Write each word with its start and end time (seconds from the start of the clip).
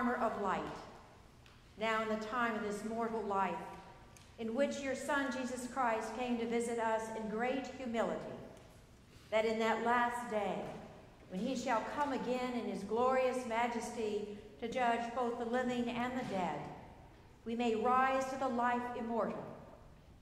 Armor 0.00 0.14
of 0.14 0.40
light. 0.40 0.62
Now 1.78 2.00
in 2.00 2.08
the 2.08 2.24
time 2.24 2.54
of 2.54 2.62
this 2.62 2.82
mortal 2.88 3.22
life, 3.22 3.54
in 4.38 4.54
which 4.54 4.80
your 4.80 4.94
Son 4.94 5.26
Jesus 5.30 5.68
Christ 5.74 6.16
came 6.18 6.38
to 6.38 6.46
visit 6.46 6.78
us 6.78 7.02
in 7.18 7.28
great 7.28 7.66
humility, 7.76 8.18
that 9.30 9.44
in 9.44 9.58
that 9.58 9.84
last 9.84 10.30
day, 10.30 10.54
when 11.28 11.38
he 11.38 11.54
shall 11.54 11.84
come 11.94 12.14
again 12.14 12.54
in 12.54 12.72
his 12.72 12.82
glorious 12.84 13.46
majesty 13.46 14.26
to 14.58 14.68
judge 14.68 15.02
both 15.14 15.38
the 15.38 15.44
living 15.44 15.90
and 15.90 16.12
the 16.18 16.24
dead, 16.30 16.58
we 17.44 17.54
may 17.54 17.74
rise 17.74 18.24
to 18.30 18.38
the 18.38 18.48
life 18.48 18.82
immortal 18.98 19.44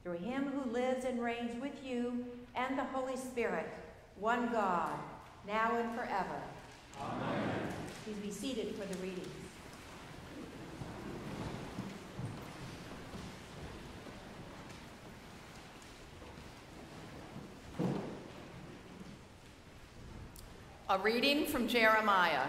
through 0.02 0.18
him 0.18 0.46
who 0.46 0.72
lives 0.72 1.04
and 1.04 1.22
reigns 1.22 1.60
with 1.62 1.84
you 1.84 2.26
and 2.56 2.76
the 2.76 2.84
Holy 2.84 3.16
Spirit, 3.16 3.68
one 4.18 4.50
God, 4.50 4.98
now 5.46 5.76
and 5.76 5.94
forever. 5.94 6.42
Amen. 7.00 7.48
Please 8.04 8.16
be 8.16 8.32
seated 8.32 8.74
for 8.74 8.92
the 8.92 8.98
readings. 9.00 9.37
A 20.90 20.96
reading 20.96 21.44
from 21.44 21.68
Jeremiah. 21.68 22.46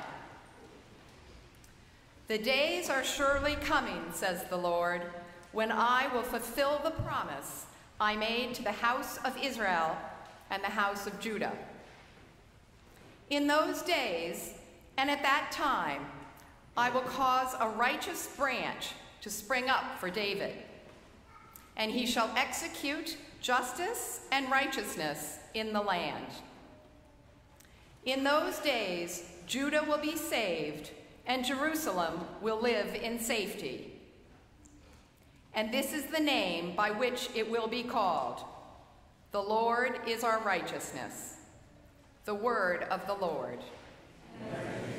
The 2.30 2.38
days 2.38 2.90
are 2.90 3.04
surely 3.04 3.56
coming, 3.56 4.02
says 4.14 4.46
the 4.46 4.56
Lord, 4.56 5.02
when 5.52 5.74
I 5.74 6.08
will 6.14 6.24
fulfill 6.24 6.80
the 6.82 6.92
promise 6.92 7.66
I 8.00 8.16
made 8.16 8.54
to 8.54 8.64
the 8.64 8.72
house 8.72 9.18
of 9.26 9.38
Israel 9.44 9.98
and 10.50 10.64
the 10.64 10.70
house 10.70 11.06
of 11.06 11.20
Judah. 11.20 11.52
In 13.30 13.46
those 13.46 13.82
days 13.82 14.54
and 14.98 15.12
at 15.12 15.22
that 15.22 15.52
time, 15.52 16.06
I 16.78 16.92
will 16.92 17.02
cause 17.02 17.56
a 17.60 17.68
righteous 17.68 18.28
branch 18.38 18.92
to 19.20 19.30
spring 19.30 19.68
up 19.68 20.00
for 20.00 20.10
David, 20.10 20.54
and 21.76 21.92
he 21.92 22.06
shall 22.06 22.32
execute 22.38 23.18
justice 23.42 24.22
and 24.32 24.50
righteousness 24.50 25.40
in 25.56 25.74
the 25.74 25.82
land. 25.82 26.28
In 28.06 28.24
those 28.24 28.60
days, 28.60 29.30
Judah 29.46 29.84
will 29.88 29.98
be 29.98 30.16
saved, 30.16 30.92
and 31.26 31.44
Jerusalem 31.44 32.22
will 32.42 32.62
live 32.62 32.96
in 32.96 33.20
safety. 33.20 33.94
And 35.54 35.74
this 35.74 35.94
is 35.94 36.06
the 36.06 36.20
name 36.20 36.76
by 36.76 36.92
which 36.92 37.30
it 37.36 37.50
will 37.50 37.68
be 37.68 37.84
called 37.84 38.44
The 39.32 39.42
Lord 39.42 40.00
is 40.08 40.24
our 40.24 40.40
righteousness. 40.40 41.36
The 42.26 42.36
word 42.36 42.84
of 42.84 43.06
the 43.08 43.14
Lord. 43.14 43.60
To 43.62 44.99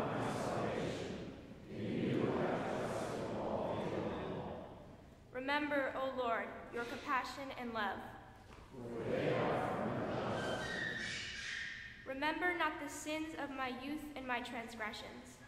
Remember, 5.53 5.91
O 5.97 6.17
Lord, 6.17 6.45
your 6.73 6.85
compassion 6.85 7.43
and 7.59 7.73
love. 7.73 7.97
Remember 12.07 12.57
not 12.57 12.71
the 12.81 12.89
sins 12.89 13.35
of 13.37 13.49
my 13.49 13.73
youth 13.83 14.05
and 14.15 14.25
my 14.25 14.39
transgressions. 14.39 15.39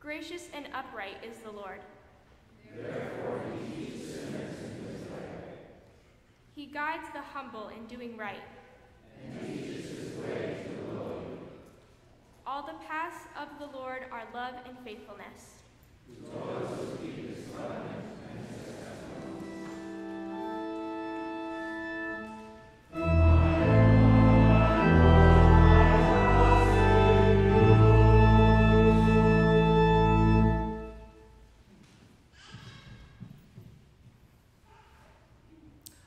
Gracious 0.00 0.48
and 0.54 0.66
upright 0.72 1.22
is 1.22 1.36
the 1.40 1.50
Lord. 1.50 1.80
He 6.54 6.64
guides 6.64 7.04
the 7.12 7.20
humble 7.20 7.68
in 7.68 7.84
doing 7.88 8.16
right. 8.16 8.40
All 12.50 12.62
the 12.62 12.72
paths 12.88 13.26
of 13.38 13.48
the 13.58 13.76
Lord 13.76 14.04
are 14.10 14.22
love 14.32 14.54
and 14.66 14.74
faithfulness. 14.78 15.56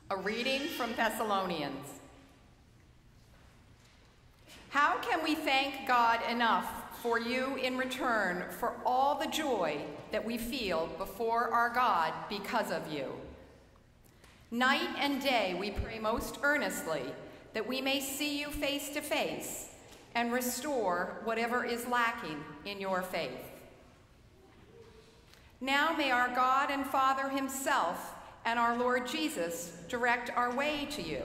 A 0.09 0.17
reading 0.17 0.61
from 0.69 0.95
Thessalonians. 0.95 1.90
How 4.71 4.97
can 4.99 5.23
we 5.23 5.35
thank 5.35 5.85
God 5.87 6.19
enough 6.29 6.81
for 7.01 7.19
you 7.19 7.55
in 7.55 7.77
return 7.77 8.45
for 8.51 8.73
all 8.85 9.15
the 9.15 9.27
joy 9.27 9.81
that 10.11 10.23
we 10.23 10.37
feel 10.37 10.87
before 10.97 11.49
our 11.49 11.69
God 11.69 12.13
because 12.29 12.71
of 12.71 12.91
you. 12.91 13.11
Night 14.51 14.89
and 14.99 15.21
day 15.21 15.55
we 15.59 15.71
pray 15.71 15.97
most 15.97 16.37
earnestly 16.43 17.01
that 17.53 17.67
we 17.67 17.81
may 17.81 17.99
see 17.99 18.39
you 18.39 18.47
face 18.47 18.89
to 18.89 19.01
face 19.01 19.69
and 20.13 20.31
restore 20.31 21.21
whatever 21.23 21.65
is 21.65 21.87
lacking 21.87 22.43
in 22.65 22.79
your 22.79 23.01
faith. 23.01 23.51
Now 25.59 25.93
may 25.95 26.11
our 26.11 26.33
God 26.35 26.69
and 26.69 26.85
Father 26.85 27.29
Himself 27.29 28.13
and 28.45 28.59
our 28.59 28.77
Lord 28.77 29.07
Jesus 29.07 29.71
direct 29.87 30.29
our 30.35 30.53
way 30.55 30.87
to 30.91 31.01
you. 31.01 31.23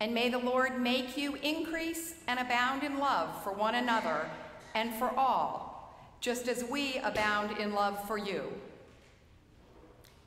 And 0.00 0.12
may 0.12 0.28
the 0.28 0.38
Lord 0.38 0.80
make 0.80 1.16
you 1.16 1.36
increase 1.36 2.14
and 2.28 2.38
abound 2.38 2.82
in 2.82 2.98
love 2.98 3.42
for 3.42 3.52
one 3.52 3.74
another 3.74 4.28
and 4.74 4.92
for 4.94 5.10
all, 5.16 5.98
just 6.20 6.48
as 6.48 6.64
we 6.64 6.98
abound 6.98 7.58
in 7.58 7.72
love 7.74 8.06
for 8.06 8.18
you. 8.18 8.52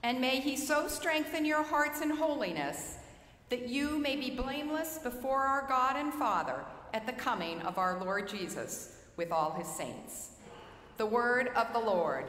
And 0.02 0.20
may 0.20 0.40
he 0.40 0.56
so 0.56 0.88
strengthen 0.88 1.46
your 1.46 1.64
hearts 1.64 2.02
in 2.02 2.10
holiness 2.10 2.96
that 3.50 3.68
you 3.68 4.00
may 4.00 4.16
be 4.16 4.30
blameless 4.30 5.00
before 5.00 5.42
our 5.42 5.68
God 5.68 5.96
and 5.98 6.14
Father 6.14 6.64
at 6.94 7.06
the 7.06 7.14
coming 7.14 7.62
of 7.62 7.78
our 7.78 8.04
Lord 8.04 8.28
Jesus 8.28 8.96
with 9.18 9.32
all 9.32 9.52
his 9.52 9.68
saints. 9.68 10.30
The 10.98 11.06
word 11.06 11.50
of 11.56 11.74
the 11.74 11.80
Lord. 11.80 12.26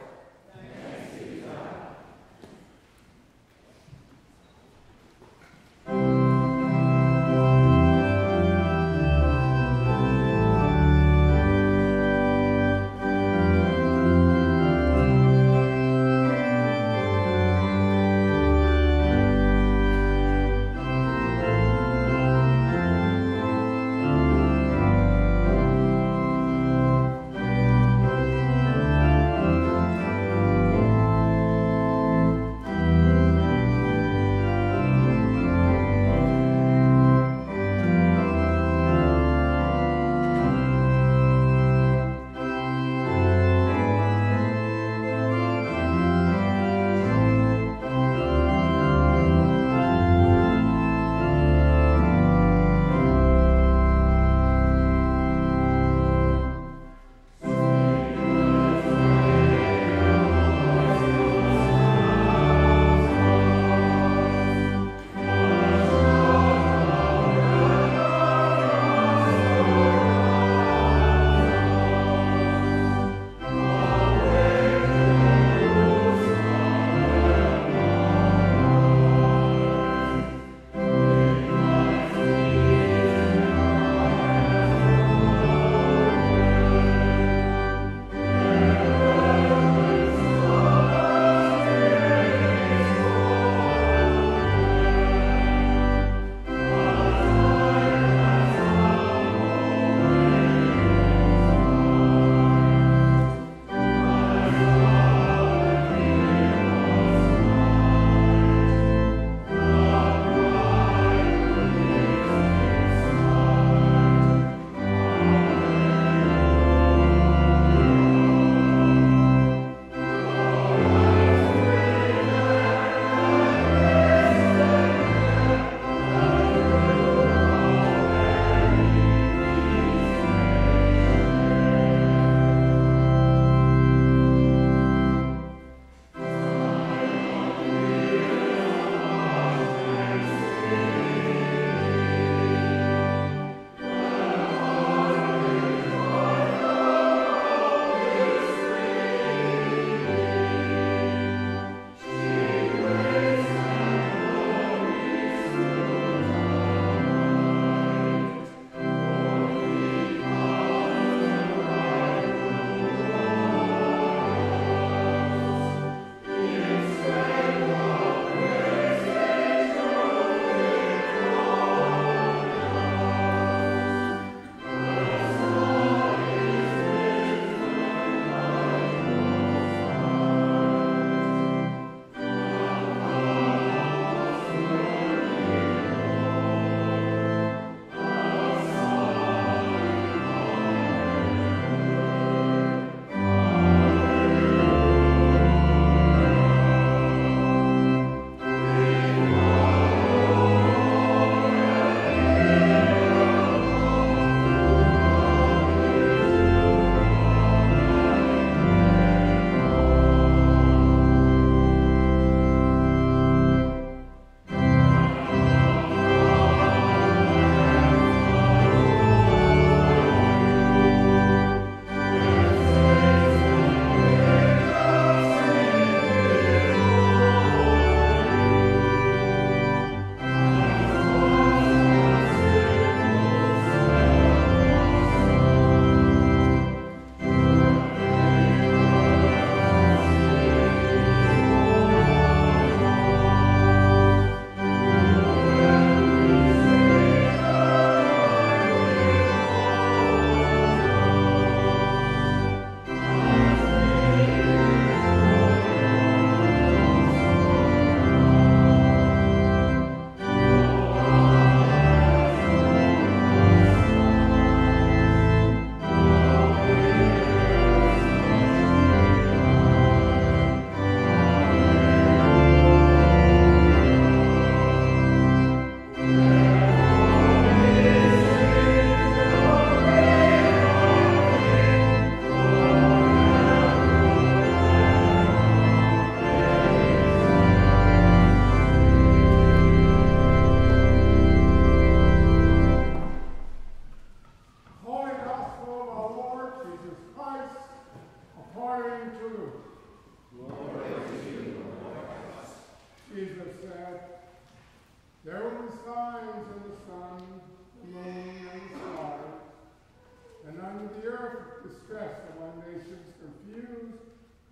disgust 311.91 312.21
among 312.37 312.63
nations 312.71 313.11
confused 313.19 313.99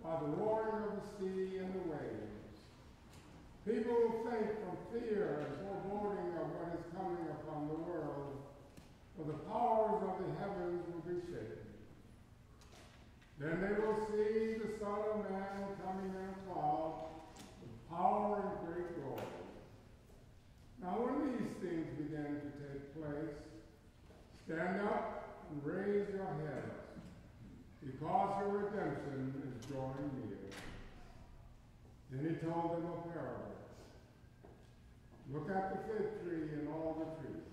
by 0.02 0.12
the 0.20 0.26
roaring 0.36 0.84
of 0.84 0.92
the 1.00 1.06
sea 1.16 1.56
and 1.56 1.72
the 1.72 1.88
waves. 1.88 2.60
People 3.64 3.92
will 3.92 4.30
faint 4.30 4.50
from 4.60 4.76
fear 4.92 5.46
and 5.46 5.56
foreboding 5.64 6.36
of 6.36 6.46
what 6.52 6.76
is 6.76 6.84
coming 6.92 7.24
upon 7.40 7.68
the 7.68 7.74
world, 7.74 8.36
for 9.16 9.24
the 9.24 9.38
powers 9.48 10.02
of 10.04 10.20
the 10.20 10.30
heavens 10.40 10.84
will 10.92 11.04
be 11.08 11.20
shaken. 11.20 11.64
Then 13.38 13.60
they 13.60 13.80
will 13.80 13.96
see 14.08 14.60
the 14.60 14.76
Son 14.78 15.00
of 15.14 15.30
Man 15.30 15.64
coming 15.84 16.12
in 16.12 16.28
a 16.28 16.52
cloud 16.52 17.08
with 17.62 17.88
power 17.88 18.36
and 18.36 18.68
great 18.68 19.00
glory. 19.00 19.24
Now 20.82 21.08
when 21.08 21.38
these 21.38 21.56
things 21.60 21.88
begin 21.96 22.36
to 22.36 22.50
take 22.60 22.94
place, 22.94 23.36
stand 24.44 24.80
up 24.82 25.48
and 25.50 25.64
raise 25.64 26.08
your 26.10 26.24
head 26.24 26.79
because 27.84 28.30
your 28.40 28.58
redemption 28.58 29.32
is 29.44 29.66
drawing 29.66 30.10
near. 30.20 30.38
Then 32.10 32.28
he 32.28 32.34
told 32.46 32.76
them 32.76 32.90
a 32.90 33.08
parable. 33.08 33.50
Look 35.32 35.48
at 35.48 35.70
the 35.72 35.78
fig 35.86 36.22
tree 36.22 36.58
and 36.58 36.68
all 36.68 36.98
the 36.98 37.08
trees. 37.22 37.46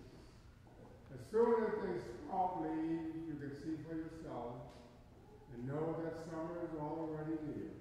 As 1.13 1.21
soon 1.31 1.63
as 1.63 1.73
they 1.83 1.95
sprout 2.01 2.63
leaves, 2.63 3.15
you 3.27 3.35
can 3.39 3.53
see 3.61 3.77
for 3.87 3.95
yourself 3.95 4.55
and 5.53 5.67
know 5.67 5.95
that 6.03 6.25
summer 6.29 6.57
is 6.65 6.73
already 6.79 7.37
near. 7.45 7.71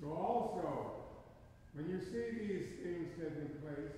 So 0.00 0.12
also, 0.12 1.02
when 1.74 1.88
you 1.88 1.98
see 1.98 2.36
these 2.36 2.66
things 2.82 3.08
taking 3.16 3.56
place, 3.64 3.96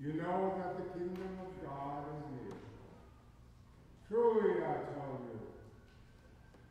you 0.00 0.12
know 0.20 0.54
that 0.58 0.76
the 0.76 0.98
kingdom 0.98 1.38
of 1.40 1.50
God 1.64 2.04
is 2.12 2.22
near. 2.36 2.58
Truly, 4.08 4.62
I 4.62 4.74
tell 4.92 5.22
you, 5.24 5.43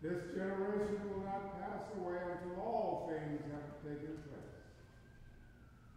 this 0.03 0.35
generation 0.35 0.99
will 1.15 1.23
not 1.23 1.55
pass 1.63 1.87
away 1.95 2.19
until 2.19 2.59
all 2.59 3.07
things 3.07 3.39
have 3.55 3.71
taken 3.87 4.19
place. 4.27 4.59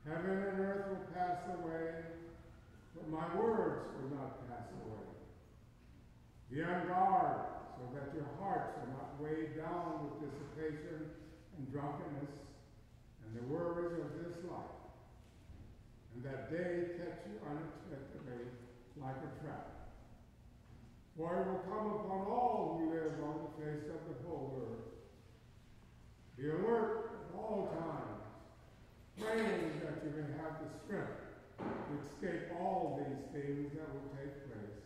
Heaven 0.07 0.31
and 0.31 0.61
earth 0.63 0.95
will 0.95 1.11
pass 1.11 1.43
away, 1.59 2.07
but 2.95 3.11
my 3.11 3.27
words 3.35 3.83
will 3.99 4.15
not 4.15 4.47
pass 4.47 4.71
away. 4.87 5.11
Be 6.55 6.63
on 6.63 6.87
guard 6.87 7.51
so 7.75 7.83
that 7.99 8.15
your 8.15 8.31
hearts 8.39 8.79
are 8.79 8.95
not 8.95 9.19
weighed 9.19 9.59
down 9.59 10.07
with 10.07 10.23
dissipation 10.23 11.11
and 11.59 11.67
drunkenness 11.73 12.31
and 13.27 13.31
the 13.35 13.43
worries 13.51 13.99
of 13.99 14.07
this 14.23 14.39
life, 14.47 14.87
and 16.15 16.23
that 16.23 16.47
day 16.47 16.95
catch 16.95 17.27
you 17.27 17.43
unexpectedly 17.43 18.55
like 19.03 19.19
a 19.19 19.31
trap. 19.43 19.76
For 21.17 21.41
it 21.41 21.47
will 21.49 21.65
come 21.65 21.87
upon 21.97 22.27
all 22.29 22.79
who 22.79 22.91
live 22.93 23.17
on 23.25 23.49
the 23.49 23.65
face 23.65 23.89
of 23.89 24.01
the 24.05 24.29
whole 24.29 24.61
earth. 24.61 24.93
Be 26.37 26.51
alert 26.51 27.25
at 27.25 27.35
all 27.35 27.73
times, 27.73 28.21
praying 29.19 29.81
that 29.81 30.05
you 30.05 30.11
may 30.13 30.29
have 30.37 30.61
the 30.61 30.69
strength 30.85 31.25
to 31.57 31.93
escape 32.05 32.53
all 32.61 33.01
these 33.01 33.25
things 33.33 33.73
that 33.73 33.89
will 33.95 34.13
take 34.13 34.45
place 34.45 34.85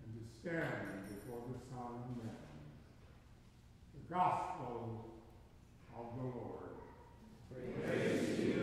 and 0.00 0.16
to 0.16 0.24
stand 0.40 1.12
before 1.12 1.42
the 1.52 1.58
Son 1.68 1.92
of 1.92 2.24
Man. 2.24 2.40
The 3.92 4.14
Gospel 4.14 5.12
of 5.94 6.06
the 6.16 6.24
Lord. 6.24 6.72
Praise 7.52 8.36
to 8.38 8.53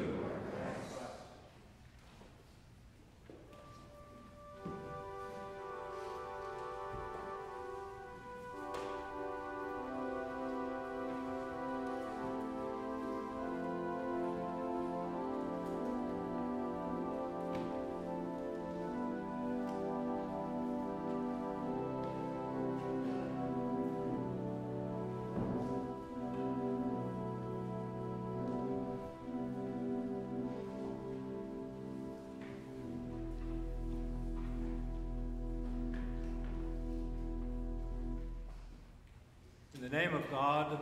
God, 40.32 40.80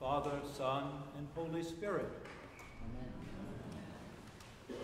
Father, 0.00 0.32
Son, 0.56 0.90
and 1.16 1.28
Holy 1.36 1.62
Spirit. 1.62 2.10
Amen. 2.82 4.78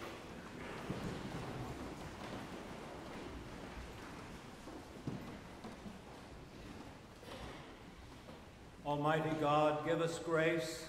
Almighty 8.86 9.30
God, 9.40 9.84
give 9.84 10.00
us 10.00 10.20
grace 10.20 10.84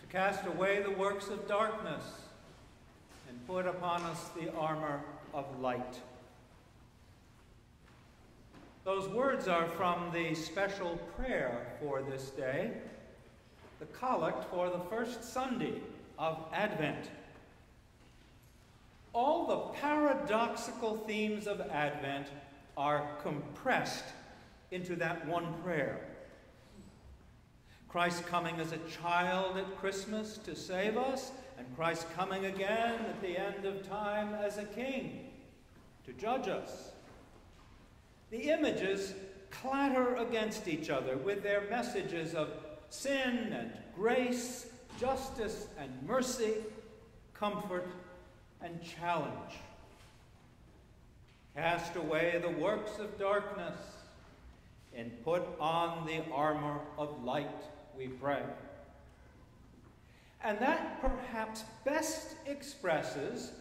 to 0.00 0.06
cast 0.08 0.44
away 0.44 0.82
the 0.82 0.90
works 0.90 1.28
of 1.28 1.46
darkness 1.46 2.02
and 3.28 3.46
put 3.46 3.68
upon 3.68 4.02
us 4.02 4.30
the 4.36 4.52
armor 4.54 5.00
of 5.32 5.60
light. 5.60 6.00
Those 8.84 9.08
words 9.08 9.46
are 9.46 9.68
from 9.68 10.10
the 10.12 10.34
special 10.34 10.98
prayer 11.16 11.76
for 11.80 12.02
this 12.02 12.30
day, 12.30 12.72
the 13.78 13.86
collect 13.86 14.50
for 14.50 14.70
the 14.70 14.80
first 14.90 15.22
Sunday 15.22 15.74
of 16.18 16.38
Advent. 16.52 17.10
All 19.12 19.46
the 19.46 19.78
paradoxical 19.78 20.96
themes 21.06 21.46
of 21.46 21.60
Advent 21.60 22.26
are 22.76 23.08
compressed 23.22 24.06
into 24.72 24.96
that 24.96 25.28
one 25.28 25.54
prayer. 25.62 26.00
Christ 27.88 28.26
coming 28.26 28.58
as 28.58 28.72
a 28.72 28.78
child 29.02 29.58
at 29.58 29.76
Christmas 29.76 30.38
to 30.38 30.56
save 30.56 30.96
us, 30.96 31.30
and 31.56 31.66
Christ 31.76 32.06
coming 32.16 32.46
again 32.46 32.94
at 32.94 33.20
the 33.20 33.38
end 33.38 33.64
of 33.64 33.86
time 33.88 34.34
as 34.34 34.58
a 34.58 34.64
king 34.64 35.30
to 36.04 36.12
judge 36.14 36.48
us. 36.48 36.91
The 38.32 38.50
images 38.50 39.12
clatter 39.50 40.16
against 40.16 40.66
each 40.66 40.88
other 40.88 41.18
with 41.18 41.42
their 41.42 41.68
messages 41.68 42.34
of 42.34 42.48
sin 42.88 43.52
and 43.52 43.70
grace, 43.94 44.68
justice 44.98 45.66
and 45.78 45.90
mercy, 46.06 46.54
comfort 47.34 47.86
and 48.62 48.82
challenge. 48.82 49.52
Cast 51.54 51.96
away 51.96 52.40
the 52.40 52.58
works 52.58 52.98
of 52.98 53.18
darkness 53.18 53.78
and 54.96 55.12
put 55.24 55.42
on 55.60 56.06
the 56.06 56.22
armor 56.32 56.80
of 56.96 57.22
light, 57.22 57.62
we 57.94 58.08
pray. 58.08 58.42
And 60.42 60.58
that 60.60 61.02
perhaps 61.02 61.64
best 61.84 62.36
expresses 62.46 63.52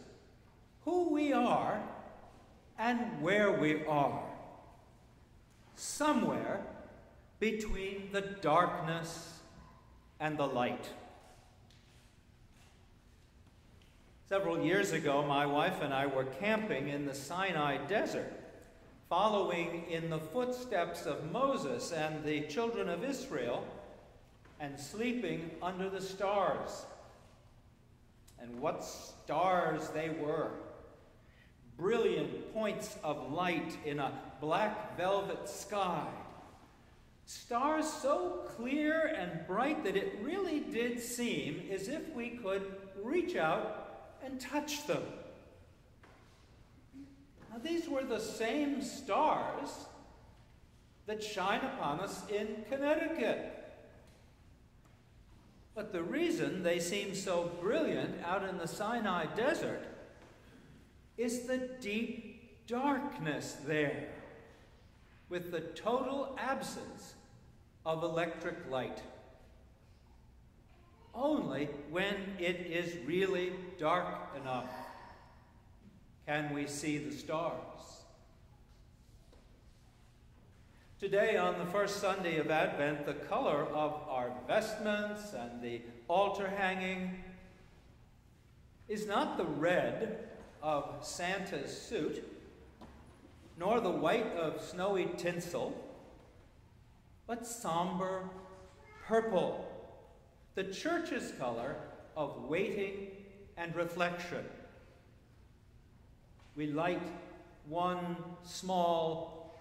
who 0.85 1.09
we 1.09 1.33
are 1.33 1.83
and 2.79 3.21
where 3.21 3.51
we 3.51 3.83
are 3.83 4.30
somewhere 5.75 6.61
between 7.39 8.09
the 8.11 8.21
darkness 8.21 9.39
and 10.19 10.37
the 10.37 10.45
light. 10.45 10.89
Several 14.29 14.61
years 14.63 14.93
ago, 14.93 15.23
my 15.23 15.45
wife 15.45 15.81
and 15.81 15.93
I 15.93 16.05
were 16.05 16.23
camping 16.23 16.87
in 16.87 17.05
the 17.05 17.13
Sinai 17.13 17.77
desert, 17.87 18.31
following 19.09 19.83
in 19.89 20.09
the 20.09 20.19
footsteps 20.19 21.05
of 21.05 21.31
Moses 21.31 21.91
and 21.91 22.23
the 22.23 22.41
children 22.41 22.87
of 22.87 23.03
Israel, 23.03 23.65
and 24.59 24.79
sleeping 24.79 25.51
under 25.61 25.89
the 25.89 25.99
stars. 25.99 26.85
And 28.39 28.61
what 28.61 28.85
stars 28.85 29.89
they 29.89 30.09
were! 30.09 30.51
Brilliant 31.75 32.53
points 32.53 32.95
of 33.03 33.33
light 33.33 33.75
in 33.83 33.99
a 33.99 34.13
black 34.41 34.97
velvet 34.97 35.47
sky. 35.47 36.07
Stars 37.25 37.87
so 37.87 38.41
clear 38.57 39.13
and 39.17 39.47
bright 39.47 39.83
that 39.85 39.95
it 39.95 40.19
really 40.21 40.59
did 40.59 40.99
seem 40.99 41.69
as 41.71 41.87
if 41.87 42.13
we 42.13 42.31
could 42.31 42.63
reach 43.01 43.35
out 43.35 44.17
and 44.25 44.41
touch 44.41 44.85
them. 44.87 45.03
Now, 47.51 47.59
these 47.63 47.87
were 47.87 48.03
the 48.03 48.19
same 48.19 48.81
stars 48.81 49.69
that 51.05 51.23
shine 51.23 51.61
upon 51.61 51.99
us 51.99 52.23
in 52.29 52.65
Connecticut. 52.69 53.57
But 55.75 55.93
the 55.93 56.03
reason 56.03 56.63
they 56.63 56.79
seem 56.79 57.15
so 57.15 57.51
brilliant 57.61 58.23
out 58.25 58.43
in 58.43 58.57
the 58.57 58.67
Sinai 58.67 59.25
desert 59.35 59.85
is 61.17 61.47
the 61.47 61.69
deep 61.79 62.67
darkness 62.67 63.57
there 63.65 64.09
with 65.31 65.49
the 65.49 65.61
total 65.61 66.37
absence 66.37 67.13
of 67.85 68.03
electric 68.03 68.69
light. 68.69 69.01
Only 71.15 71.69
when 71.89 72.15
it 72.37 72.57
is 72.69 72.97
really 73.07 73.53
dark 73.79 74.35
enough 74.39 74.69
can 76.27 76.53
we 76.53 76.67
see 76.67 76.97
the 76.97 77.15
stars. 77.15 77.55
Today, 80.99 81.37
on 81.37 81.57
the 81.57 81.65
first 81.65 81.99
Sunday 81.99 82.37
of 82.37 82.51
Advent, 82.51 83.05
the 83.05 83.13
color 83.13 83.63
of 83.73 83.93
our 84.07 84.31
vestments 84.47 85.33
and 85.33 85.61
the 85.61 85.81
altar 86.07 86.47
hanging 86.47 87.23
is 88.87 89.07
not 89.07 89.37
the 89.37 89.45
red 89.45 90.27
of 90.61 90.99
Santa's 91.01 91.75
suit, 91.75 92.23
nor 93.61 93.79
the 93.79 93.91
white 93.91 94.35
of 94.35 94.59
snowy 94.59 95.07
tinsel, 95.17 95.71
but 97.27 97.45
somber 97.45 98.27
purple, 99.05 99.63
the 100.55 100.63
church's 100.63 101.31
color 101.33 101.75
of 102.17 102.45
waiting 102.45 103.09
and 103.57 103.75
reflection. 103.75 104.43
We 106.55 106.71
light 106.71 107.07
one 107.69 108.15
small, 108.43 109.55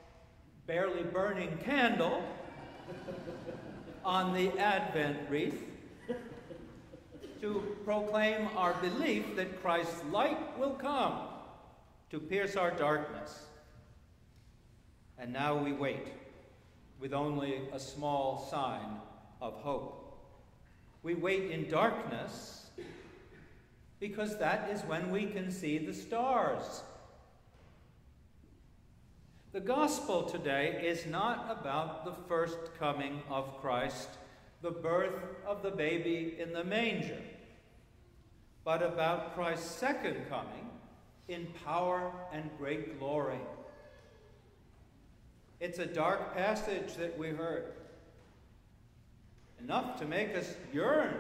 barely 0.67 1.03
burning 1.03 1.59
candle 1.63 2.23
on 4.03 4.33
the 4.33 4.49
Advent 4.59 5.29
wreath 5.29 5.63
to 7.43 7.77
proclaim 7.85 8.49
our 8.57 8.73
belief 8.81 9.37
that 9.37 9.61
Christ's 9.61 10.03
light 10.11 10.59
will 10.59 10.73
come 10.73 11.19
to 12.09 12.19
pierce 12.19 12.57
our 12.57 12.71
darkness. 12.71 13.45
And 15.21 15.35
now 15.35 15.55
we 15.55 15.75
wait 15.75 16.09
with 16.99 17.13
only 17.13 17.61
a 17.75 17.79
small 17.79 18.49
sign 18.51 18.97
of 19.43 19.53
hope. 19.55 20.19
We 21.03 21.15
wait 21.15 21.51
in 21.51 21.69
darkness 21.69 22.71
because 24.01 24.39
that 24.39 24.71
is 24.71 24.81
when 24.83 25.11
we 25.11 25.27
can 25.27 25.51
see 25.51 25.77
the 25.77 25.93
stars. 25.93 26.83
The 29.53 29.61
gospel 29.61 30.23
today 30.23 30.81
is 30.87 31.05
not 31.05 31.55
about 31.61 32.07
the 32.07 32.15
first 32.27 32.57
coming 32.79 33.21
of 33.29 33.61
Christ, 33.61 34.09
the 34.63 34.71
birth 34.71 35.23
of 35.47 35.63
the 35.63 35.71
baby 35.71 36.37
in 36.39 36.55
the 36.55 36.65
manger, 36.65 37.21
but 38.65 38.83
about 38.83 39.35
Christ's 39.35 39.71
second 39.71 40.17
coming 40.31 40.71
in 41.29 41.47
power 41.63 42.11
and 42.33 42.49
great 42.57 42.99
glory. 42.99 43.41
It's 45.61 45.79
a 45.79 45.87
dark 45.87 46.35
passage 46.35 46.95
that 46.95 47.19
we 47.19 47.29
heard, 47.29 47.73
enough 49.63 49.99
to 50.01 50.07
make 50.07 50.35
us 50.35 50.55
yearn 50.73 51.15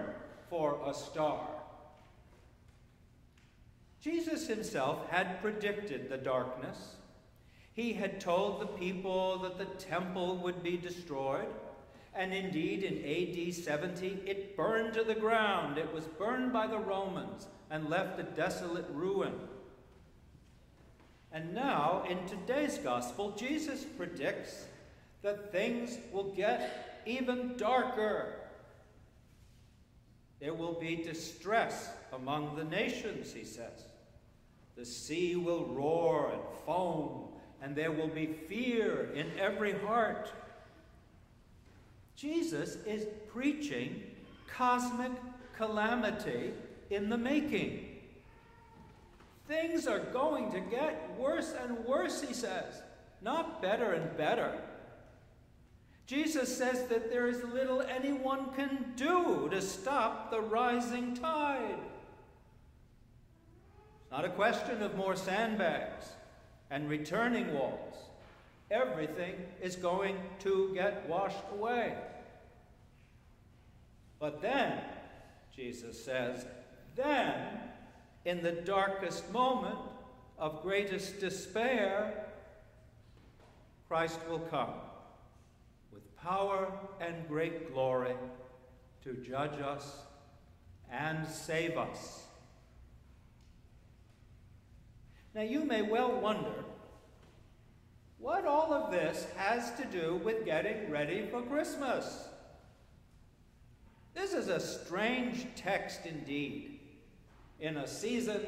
for 0.48 0.80
a 0.86 0.94
star. 0.94 1.46
Jesus 4.00 4.48
himself 4.48 5.08
had 5.10 5.42
predicted 5.42 6.08
the 6.08 6.16
darkness 6.16 6.96
he 7.80 7.92
had 7.92 8.20
told 8.20 8.60
the 8.60 8.66
people 8.66 9.38
that 9.38 9.56
the 9.56 9.64
temple 9.64 10.36
would 10.38 10.62
be 10.62 10.76
destroyed, 10.76 11.48
and 12.14 12.34
indeed 12.34 12.82
in 12.82 12.98
AD 12.98 13.54
70 13.54 14.22
it 14.26 14.56
burned 14.56 14.94
to 14.94 15.04
the 15.04 15.14
ground. 15.14 15.78
It 15.78 15.92
was 15.92 16.04
burned 16.04 16.52
by 16.52 16.66
the 16.66 16.78
Romans 16.78 17.46
and 17.70 17.88
left 17.88 18.18
a 18.18 18.24
desolate 18.24 18.84
ruin. 18.92 19.32
And 21.32 21.54
now, 21.54 22.04
in 22.08 22.18
today's 22.26 22.78
gospel, 22.78 23.32
Jesus 23.32 23.84
predicts 23.84 24.64
that 25.22 25.52
things 25.52 25.98
will 26.12 26.32
get 26.34 27.02
even 27.06 27.56
darker. 27.56 28.34
There 30.40 30.54
will 30.54 30.74
be 30.74 30.96
distress 30.96 31.90
among 32.12 32.56
the 32.56 32.64
nations, 32.64 33.32
he 33.32 33.44
says. 33.44 33.84
The 34.76 34.84
sea 34.84 35.36
will 35.36 35.66
roar 35.66 36.30
and 36.32 36.42
foam 36.64 37.30
and 37.62 37.76
there 37.76 37.92
will 37.92 38.08
be 38.08 38.26
fear 38.26 39.10
in 39.14 39.26
every 39.38 39.72
heart. 39.72 40.32
Jesus 42.16 42.76
is 42.86 43.06
preaching 43.28 44.02
cosmic 44.48 45.12
calamity 45.56 46.52
in 46.90 47.08
the 47.08 47.18
making. 47.18 47.89
Things 49.50 49.88
are 49.88 49.98
going 49.98 50.52
to 50.52 50.60
get 50.60 51.10
worse 51.18 51.52
and 51.60 51.84
worse, 51.84 52.22
he 52.22 52.32
says, 52.32 52.82
not 53.20 53.60
better 53.60 53.94
and 53.94 54.16
better. 54.16 54.52
Jesus 56.06 56.56
says 56.56 56.86
that 56.86 57.10
there 57.10 57.26
is 57.26 57.42
little 57.42 57.82
anyone 57.82 58.52
can 58.54 58.92
do 58.94 59.48
to 59.50 59.60
stop 59.60 60.30
the 60.30 60.40
rising 60.40 61.14
tide. 61.14 61.80
It's 64.02 64.12
not 64.12 64.24
a 64.24 64.28
question 64.28 64.84
of 64.84 64.96
more 64.96 65.16
sandbags 65.16 66.06
and 66.70 66.88
returning 66.88 67.52
walls. 67.52 67.96
Everything 68.70 69.34
is 69.60 69.74
going 69.74 70.16
to 70.44 70.70
get 70.74 71.08
washed 71.08 71.44
away. 71.52 71.96
But 74.20 74.40
then, 74.40 74.78
Jesus 75.52 76.04
says, 76.04 76.46
then, 76.94 77.69
in 78.24 78.42
the 78.42 78.52
darkest 78.52 79.30
moment 79.32 79.78
of 80.38 80.62
greatest 80.62 81.20
despair, 81.20 82.26
Christ 83.88 84.20
will 84.28 84.40
come 84.40 84.74
with 85.92 86.16
power 86.16 86.72
and 87.00 87.26
great 87.28 87.72
glory 87.72 88.14
to 89.04 89.14
judge 89.14 89.60
us 89.60 90.02
and 90.90 91.26
save 91.26 91.76
us. 91.76 92.24
Now, 95.34 95.42
you 95.42 95.64
may 95.64 95.82
well 95.82 96.20
wonder 96.20 96.64
what 98.18 98.44
all 98.44 98.72
of 98.72 98.90
this 98.90 99.26
has 99.36 99.72
to 99.72 99.84
do 99.86 100.20
with 100.24 100.44
getting 100.44 100.90
ready 100.90 101.26
for 101.30 101.40
Christmas. 101.42 102.28
This 104.14 104.34
is 104.34 104.48
a 104.48 104.60
strange 104.60 105.46
text 105.54 106.00
indeed, 106.04 106.79
in 107.60 107.76
a 107.76 107.86
season 107.86 108.40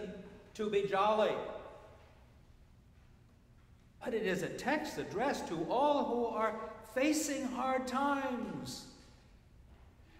to 0.54 0.70
be 0.70 0.82
jolly. 0.82 1.32
But 4.04 4.14
it 4.14 4.26
is 4.26 4.42
a 4.42 4.48
text 4.48 4.98
addressed 4.98 5.48
to 5.48 5.66
all 5.70 6.04
who 6.04 6.26
are 6.26 6.54
facing 6.94 7.46
hard 7.46 7.86
times. 7.86 8.86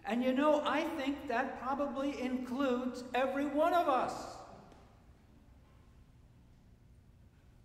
And 0.05 0.23
you 0.23 0.33
know, 0.33 0.63
I 0.65 0.83
think 0.83 1.29
that 1.29 1.61
probably 1.63 2.21
includes 2.21 3.05
every 3.15 3.47
one 3.47 3.73
of 3.73 3.89
us. 3.89 4.15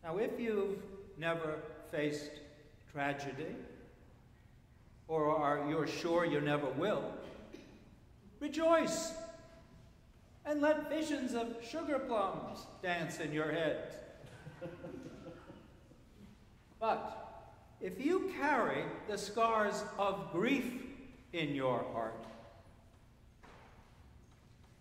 Now, 0.03 0.17
if 0.17 0.39
you've 0.39 0.79
never 1.17 1.59
faced 1.91 2.31
tragedy, 2.91 3.55
or 5.07 5.35
are 5.35 5.69
you're 5.69 5.87
sure 5.87 6.25
you 6.25 6.41
never 6.41 6.67
will, 6.71 7.03
rejoice 8.39 9.13
and 10.47 10.61
let 10.61 10.89
visions 10.89 11.33
of 11.33 11.57
sugar 11.69 11.99
plums 11.99 12.65
dance 12.81 13.19
in 13.19 13.33
your 13.33 13.51
head. 13.51 13.91
but 16.79 17.43
if 17.81 17.99
you 18.03 18.31
carry 18.39 18.83
the 19.09 19.17
scars 19.17 19.83
of 19.99 20.31
grief 20.31 20.71
in 21.33 21.53
your 21.53 21.85
heart, 21.91 22.25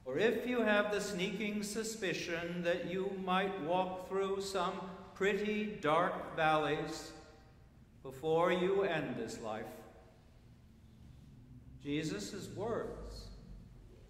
or 0.04 0.18
if 0.18 0.46
you 0.46 0.62
have 0.62 0.92
the 0.92 1.00
sneaking 1.00 1.64
suspicion 1.64 2.62
that 2.62 2.88
you 2.88 3.10
might 3.24 3.60
walk 3.62 4.08
through 4.08 4.40
some 4.40 4.72
pretty 5.14 5.78
dark 5.80 6.36
valleys 6.36 7.10
before 8.04 8.52
you 8.52 8.84
end 8.84 9.16
this 9.18 9.40
life. 9.40 9.64
Jesus' 11.82 12.48
words 12.54 13.24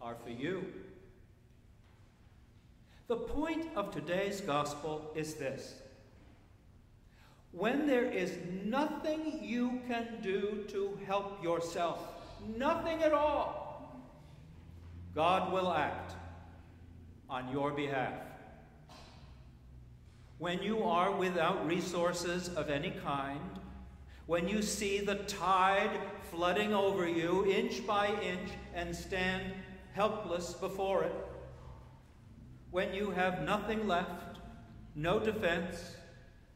are 0.03 0.17
for 0.23 0.31
you. 0.31 0.65
The 3.09 3.17
point 3.17 3.69
of 3.77 3.93
today's 3.93 4.41
gospel 4.41 5.13
is 5.15 5.35
this. 5.35 5.75
When 7.53 7.87
there 7.87 8.05
is 8.05 8.33
nothing 8.65 9.41
you 9.43 9.81
can 9.87 10.19
do 10.23 10.65
to 10.69 10.99
help 11.07 11.43
yourself, 11.43 12.01
nothing 12.57 13.03
at 13.03 13.13
all, 13.13 14.03
God 15.15 15.53
will 15.53 15.73
act 15.73 16.15
on 17.31 17.51
your 17.51 17.71
behalf 17.71 18.13
when 20.39 20.63
you 20.63 20.83
are 20.83 21.13
without 21.13 21.67
resources 21.67 22.49
of 22.49 22.69
any 22.69 22.91
kind, 22.91 23.41
when 24.27 24.49
you 24.49 24.61
see 24.61 25.01
the 25.01 25.15
tide 25.15 25.99
flooding 26.31 26.75
over 26.75 27.09
you 27.09 27.47
inch 27.47 27.87
by 27.87 28.09
inch 28.21 28.51
and 28.75 28.95
stand 28.95 29.43
helpless 29.95 30.53
before 30.53 31.05
it, 31.05 31.26
when 32.77 32.93
you 32.93 33.11
have 33.11 33.41
nothing 33.41 33.89
left, 33.89 34.37
no 34.95 35.19
defense, 35.19 35.97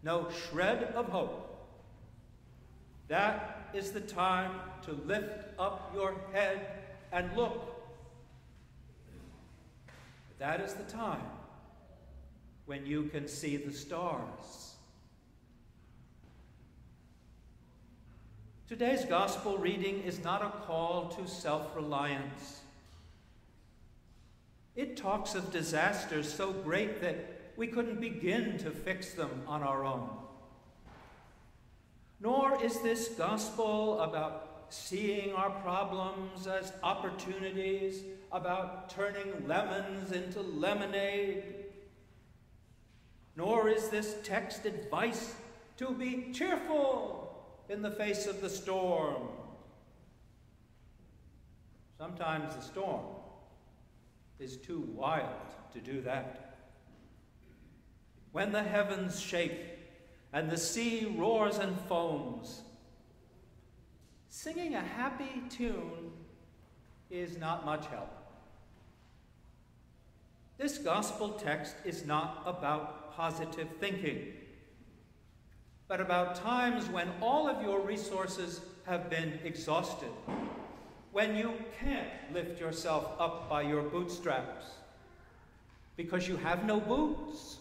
no 0.02 0.28
shred 0.28 0.82
of 0.94 1.08
hope, 1.08 1.66
that 3.08 3.70
is 3.72 3.90
the 3.92 4.02
time 4.02 4.50
to 4.82 4.92
lift 5.06 5.46
up 5.58 5.90
your 5.94 6.14
head 6.34 6.82
and 7.10 7.34
look. 7.34 7.74
That 10.38 10.60
is 10.60 10.74
the 10.74 10.82
time 10.82 11.24
when 12.66 12.84
you 12.84 13.04
can 13.04 13.26
see 13.26 13.56
the 13.56 13.72
stars. 13.72 14.74
Today's 18.68 19.06
gospel 19.06 19.56
reading 19.56 20.02
is 20.02 20.22
not 20.22 20.42
a 20.42 20.66
call 20.66 21.08
to 21.16 21.26
self 21.26 21.74
reliance. 21.74 22.59
It 24.76 24.96
talks 24.96 25.34
of 25.34 25.52
disasters 25.52 26.32
so 26.32 26.52
great 26.52 27.00
that 27.00 27.52
we 27.56 27.66
couldn't 27.66 28.00
begin 28.00 28.56
to 28.58 28.70
fix 28.70 29.14
them 29.14 29.42
on 29.46 29.62
our 29.62 29.84
own. 29.84 30.08
Nor 32.20 32.62
is 32.62 32.80
this 32.80 33.08
gospel 33.08 34.00
about 34.00 34.64
seeing 34.68 35.34
our 35.34 35.50
problems 35.50 36.46
as 36.46 36.72
opportunities, 36.82 38.02
about 38.30 38.88
turning 38.90 39.46
lemons 39.48 40.12
into 40.12 40.40
lemonade. 40.40 41.42
Nor 43.36 43.68
is 43.68 43.88
this 43.88 44.16
text 44.22 44.64
advice 44.66 45.34
to 45.78 45.90
be 45.90 46.30
cheerful 46.32 47.44
in 47.68 47.82
the 47.82 47.90
face 47.90 48.26
of 48.26 48.40
the 48.40 48.50
storm. 48.50 49.28
Sometimes 51.98 52.54
the 52.54 52.62
storm 52.62 53.19
is 54.40 54.56
too 54.56 54.88
wild 54.94 55.54
to 55.72 55.80
do 55.80 56.00
that. 56.02 56.56
When 58.32 58.52
the 58.52 58.62
heavens 58.62 59.20
shake 59.20 59.52
and 60.32 60.50
the 60.50 60.56
sea 60.56 61.14
roars 61.18 61.58
and 61.58 61.78
foams, 61.88 62.62
singing 64.28 64.74
a 64.74 64.80
happy 64.80 65.42
tune 65.48 66.12
is 67.10 67.36
not 67.36 67.64
much 67.64 67.86
help. 67.86 68.08
This 70.56 70.78
gospel 70.78 71.30
text 71.30 71.74
is 71.84 72.04
not 72.04 72.42
about 72.46 73.12
positive 73.12 73.68
thinking, 73.80 74.28
but 75.88 76.00
about 76.00 76.36
times 76.36 76.88
when 76.88 77.08
all 77.20 77.48
of 77.48 77.62
your 77.62 77.80
resources 77.80 78.60
have 78.86 79.10
been 79.10 79.40
exhausted, 79.44 80.10
when 81.12 81.36
you 81.36 81.54
can't 81.80 82.08
lift 82.32 82.60
yourself 82.60 83.12
up 83.18 83.48
by 83.48 83.62
your 83.62 83.82
bootstraps 83.82 84.66
because 85.96 86.28
you 86.28 86.36
have 86.36 86.64
no 86.64 86.80
boots, 86.80 87.58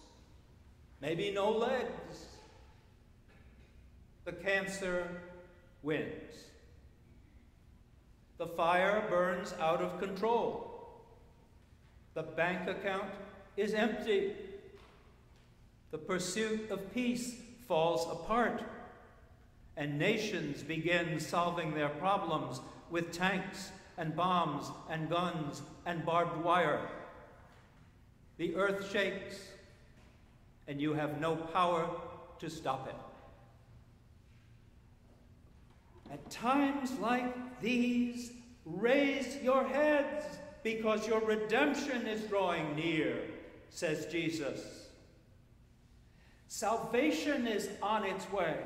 maybe 1.01 1.31
no 1.31 1.51
legs. 1.51 2.25
The 4.25 4.33
cancer 4.33 5.07
wins. 5.81 6.33
The 8.37 8.47
fire 8.47 9.03
burns 9.09 9.53
out 9.59 9.81
of 9.81 9.99
control. 9.99 10.69
The 12.13 12.23
bank 12.23 12.69
account 12.69 13.11
is 13.57 13.73
empty. 13.73 14.33
The 15.91 15.97
pursuit 15.97 16.69
of 16.69 16.93
peace 16.93 17.35
falls 17.67 18.09
apart. 18.11 18.61
And 19.75 19.97
nations 19.97 20.61
begin 20.61 21.19
solving 21.19 21.73
their 21.73 21.89
problems 21.89 22.61
with 22.91 23.11
tanks 23.11 23.71
and 23.97 24.15
bombs 24.15 24.71
and 24.89 25.09
guns 25.09 25.61
and 25.85 26.05
barbed 26.05 26.43
wire. 26.43 26.81
The 28.37 28.55
earth 28.55 28.89
shakes, 28.91 29.35
and 30.67 30.79
you 30.79 30.93
have 30.93 31.19
no 31.19 31.35
power 31.35 31.89
to 32.39 32.49
stop 32.49 32.87
it. 32.87 32.95
At 36.11 36.29
times 36.29 36.97
like 36.99 37.61
these, 37.61 38.31
raise 38.65 39.37
your 39.43 39.63
heads 39.67 40.25
because 40.63 41.07
your 41.07 41.19
redemption 41.21 42.07
is 42.07 42.21
drawing 42.23 42.75
near, 42.75 43.21
says 43.69 44.07
Jesus. 44.07 44.87
Salvation 46.47 47.45
is 47.45 47.69
on 47.83 48.05
its 48.05 48.31
way, 48.31 48.57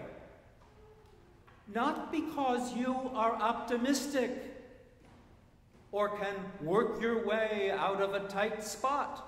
not 1.68 2.12
because 2.12 2.76
you 2.76 2.96
are 3.14 3.36
optimistic 3.36 4.32
or 5.92 6.10
can 6.10 6.36
work 6.62 7.00
your 7.02 7.26
way 7.26 7.72
out 7.72 8.02
of 8.02 8.14
a 8.14 8.28
tight 8.28 8.64
spot, 8.64 9.26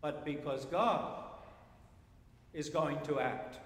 but 0.00 0.24
because 0.24 0.64
God 0.66 1.24
is 2.54 2.68
going 2.68 3.00
to 3.02 3.20
act. 3.20 3.58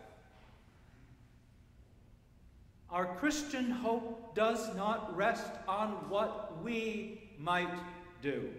Our 2.90 3.06
Christian 3.16 3.70
hope 3.70 4.34
does 4.34 4.74
not 4.74 5.16
rest 5.16 5.50
on 5.68 5.90
what 6.08 6.62
we 6.62 7.30
might 7.38 7.72
do, 8.20 8.50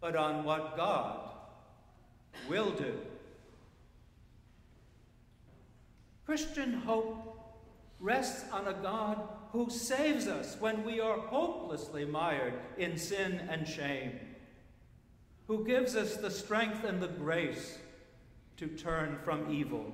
but 0.00 0.16
on 0.16 0.44
what 0.44 0.76
God 0.76 1.30
will 2.48 2.70
do. 2.70 2.94
Christian 6.30 6.74
hope 6.74 7.40
rests 7.98 8.44
on 8.52 8.68
a 8.68 8.72
God 8.72 9.20
who 9.50 9.68
saves 9.68 10.28
us 10.28 10.56
when 10.60 10.84
we 10.84 11.00
are 11.00 11.18
hopelessly 11.18 12.04
mired 12.04 12.54
in 12.78 12.96
sin 12.96 13.48
and 13.50 13.66
shame, 13.66 14.12
who 15.48 15.64
gives 15.64 15.96
us 15.96 16.18
the 16.18 16.30
strength 16.30 16.84
and 16.84 17.02
the 17.02 17.08
grace 17.08 17.78
to 18.58 18.68
turn 18.68 19.18
from 19.24 19.52
evil 19.52 19.92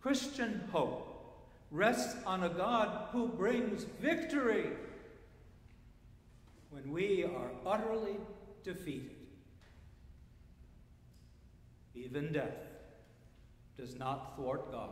Christian 0.00 0.68
hope 0.72 1.38
rests 1.70 2.16
on 2.26 2.42
a 2.42 2.48
God 2.48 3.10
who 3.12 3.28
brings 3.28 3.84
victory 4.00 4.70
when 6.70 6.90
we 6.90 7.22
are 7.22 7.52
utterly 7.64 8.16
defeated. 8.64 9.12
Even 11.94 12.32
death 12.32 12.71
does 13.76 13.98
not 13.98 14.36
thwart 14.36 14.70
God. 14.70 14.90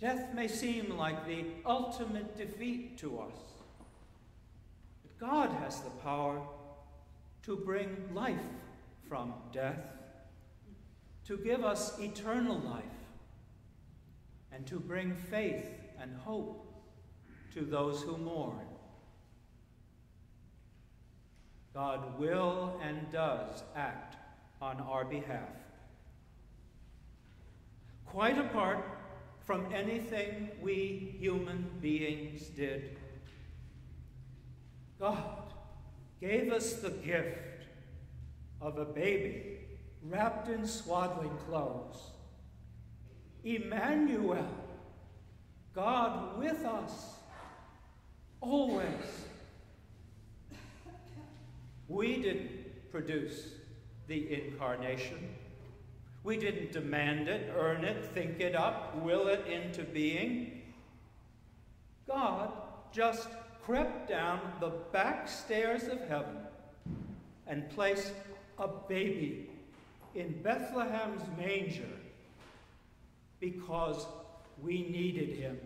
Death 0.00 0.34
may 0.34 0.48
seem 0.48 0.96
like 0.96 1.26
the 1.26 1.44
ultimate 1.66 2.36
defeat 2.36 2.98
to 2.98 3.18
us, 3.20 3.36
but 5.02 5.18
God 5.18 5.50
has 5.62 5.80
the 5.80 5.90
power 5.90 6.40
to 7.42 7.56
bring 7.56 7.96
life 8.14 8.38
from 9.08 9.34
death 9.52 9.92
to 11.30 11.36
give 11.36 11.64
us 11.64 11.96
eternal 12.00 12.58
life 12.58 12.82
and 14.52 14.66
to 14.66 14.80
bring 14.80 15.14
faith 15.14 15.64
and 16.00 16.16
hope 16.16 16.66
to 17.54 17.60
those 17.60 18.02
who 18.02 18.16
mourn. 18.16 18.66
God 21.72 22.18
will 22.18 22.80
and 22.82 23.12
does 23.12 23.62
act 23.76 24.16
on 24.60 24.80
our 24.80 25.04
behalf. 25.04 25.54
Quite 28.10 28.38
apart 28.38 28.84
from 29.38 29.72
anything 29.72 30.50
we 30.60 31.14
human 31.20 31.70
beings 31.80 32.48
did, 32.48 32.98
God 34.98 35.52
gave 36.20 36.52
us 36.52 36.74
the 36.74 36.90
gift 36.90 37.66
of 38.60 38.78
a 38.78 38.84
baby 38.84 39.58
wrapped 40.02 40.48
in 40.48 40.66
swaddling 40.66 41.36
clothes. 41.46 42.10
Emmanuel, 43.44 44.44
God 45.72 46.36
with 46.36 46.64
us, 46.64 47.14
always. 48.40 48.88
We 51.86 52.20
didn't 52.22 52.90
produce 52.90 53.50
the 54.08 54.34
incarnation. 54.34 55.36
We 56.22 56.36
didn't 56.36 56.72
demand 56.72 57.28
it, 57.28 57.52
earn 57.56 57.84
it, 57.84 58.04
think 58.04 58.40
it 58.40 58.54
up, 58.54 58.96
will 59.02 59.28
it 59.28 59.46
into 59.46 59.84
being. 59.84 60.62
God 62.06 62.50
just 62.92 63.28
crept 63.62 64.08
down 64.08 64.40
the 64.60 64.72
back 64.92 65.28
stairs 65.28 65.84
of 65.84 66.00
heaven 66.08 66.36
and 67.46 67.68
placed 67.70 68.12
a 68.58 68.68
baby 68.68 69.48
in 70.14 70.40
Bethlehem's 70.42 71.22
manger 71.38 71.88
because 73.38 74.06
we 74.62 74.82
needed 74.82 75.36
him. 75.36 75.58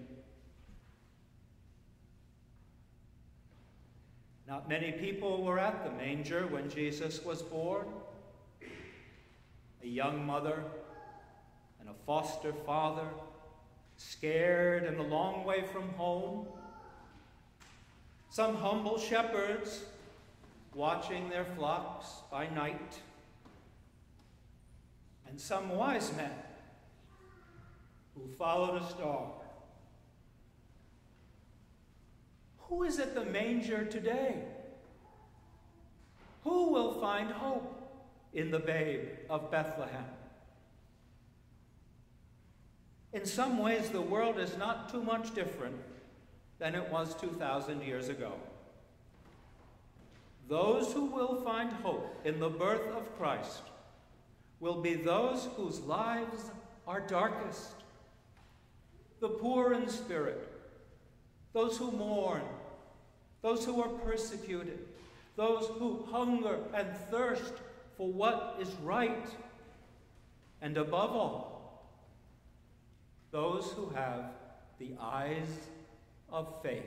Not 4.47 4.69
many 4.69 4.93
people 4.93 5.43
were 5.43 5.59
at 5.59 5.85
the 5.85 5.91
manger 5.91 6.47
when 6.47 6.69
Jesus 6.69 7.25
was 7.25 7.43
born. 7.43 7.87
A 9.85 9.87
young 9.87 10.25
mother 10.25 10.65
and 11.79 11.91
a 11.91 11.95
foster 12.07 12.55
father, 12.65 13.07
scared 13.99 14.85
and 14.85 14.99
a 14.99 15.03
long 15.03 15.45
way 15.45 15.63
from 15.73 15.91
home. 15.91 16.47
Some 18.31 18.57
humble 18.57 18.99
shepherds 18.99 19.85
watching 20.75 21.29
their 21.29 21.45
flocks 21.45 22.07
by 22.31 22.49
night 22.49 22.99
and 25.29 25.39
some 25.39 25.69
wise 25.69 26.17
men 26.17 26.33
who 28.15 28.27
followed 28.39 28.81
a 28.81 28.89
star. 28.89 29.27
Who 32.59 32.85
is 32.85 32.99
at 32.99 33.15
the 33.15 33.27
manger 33.27 33.85
today? 33.85 34.45
Who 36.43 36.71
will 36.71 36.99
find 37.01 37.31
hope 37.31 37.74
in 38.35 38.51
the 38.51 38.59
babe 38.59 39.09
of 39.31 39.51
Bethlehem? 39.51 40.05
In 43.13 43.25
some 43.25 43.59
ways, 43.59 43.91
the 43.91 44.01
world 44.01 44.39
is 44.39 44.57
not 44.59 44.91
too 44.91 45.03
much 45.03 45.35
different 45.35 45.77
than 46.59 46.75
it 46.75 46.91
was 46.91 47.15
2,000 47.15 47.83
years 47.83 48.09
ago. 48.09 48.33
Those 50.49 50.93
who 50.93 51.07
will 51.07 51.41
find 51.43 51.73
hope 51.73 52.21
in 52.25 52.41
the 52.41 52.51
birth 52.51 52.87
of 52.97 53.17
Christ 53.17 53.63
will 54.61 54.81
be 54.81 54.95
those 54.95 55.49
whose 55.57 55.81
lives 55.81 56.51
are 56.87 57.01
darkest 57.01 57.75
the 59.21 59.29
poor 59.29 59.73
in 59.73 59.89
spirit, 59.89 60.51
those 61.55 61.79
who 61.79 61.91
mourn, 61.93 62.43
those 63.41 63.65
who 63.65 63.81
are 63.81 63.89
persecuted, 63.89 64.81
those 65.35 65.67
who 65.79 66.07
hunger 66.11 66.59
and 66.75 66.95
thirst 67.11 67.55
for 67.97 68.13
what 68.13 68.57
is 68.61 68.71
right, 68.83 69.29
and 70.61 70.77
above 70.77 71.11
all, 71.11 71.91
those 73.31 73.71
who 73.73 73.89
have 73.91 74.31
the 74.79 74.93
eyes 75.01 75.49
of 76.31 76.63
faith. 76.63 76.83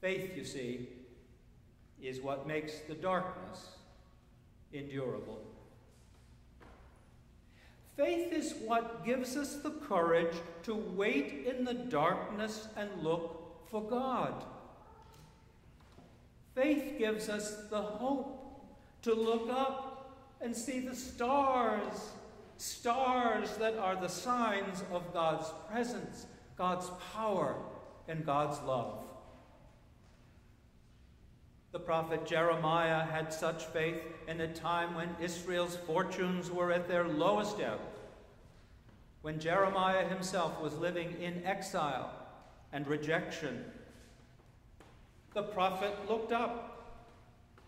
Faith, 0.00 0.36
you 0.36 0.44
see, 0.44 0.88
is 2.00 2.20
what 2.20 2.46
makes 2.46 2.78
the 2.88 2.94
darkness 2.94 3.68
endurable. 4.72 5.40
Faith 7.96 8.32
is 8.32 8.54
what 8.64 9.04
gives 9.04 9.36
us 9.36 9.56
the 9.56 9.70
courage 9.70 10.36
to 10.62 10.74
wait 10.74 11.46
in 11.46 11.64
the 11.64 11.74
darkness 11.74 12.68
and 12.76 12.88
look 13.02 13.66
for 13.68 13.82
God. 13.82 14.44
Faith 16.58 16.98
gives 16.98 17.28
us 17.28 17.54
the 17.70 17.80
hope 17.80 18.66
to 19.02 19.14
look 19.14 19.48
up 19.48 20.10
and 20.40 20.56
see 20.56 20.80
the 20.80 20.96
stars, 20.96 22.10
stars 22.56 23.48
that 23.58 23.78
are 23.78 23.94
the 23.94 24.08
signs 24.08 24.82
of 24.90 25.14
God's 25.14 25.46
presence, 25.70 26.26
God's 26.56 26.90
power, 27.14 27.54
and 28.08 28.26
God's 28.26 28.60
love. 28.62 29.04
The 31.70 31.78
prophet 31.78 32.26
Jeremiah 32.26 33.04
had 33.04 33.32
such 33.32 33.66
faith 33.66 34.02
in 34.26 34.40
a 34.40 34.52
time 34.52 34.96
when 34.96 35.14
Israel's 35.20 35.76
fortunes 35.76 36.50
were 36.50 36.72
at 36.72 36.88
their 36.88 37.06
lowest 37.06 37.60
ebb, 37.60 37.78
when 39.22 39.38
Jeremiah 39.38 40.08
himself 40.08 40.60
was 40.60 40.74
living 40.74 41.22
in 41.22 41.44
exile 41.46 42.10
and 42.72 42.84
rejection. 42.88 43.64
The 45.38 45.44
prophet 45.44 45.94
looked 46.08 46.32
up 46.32 46.96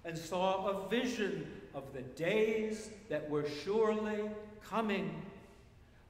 and 0.05 0.19
saw 0.19 0.67
a 0.67 0.89
vision 0.89 1.47
of 1.73 1.85
the 1.93 2.03
days 2.03 2.91
that 3.09 3.31
were 3.31 3.47
surely 3.63 4.29
coming 4.69 5.23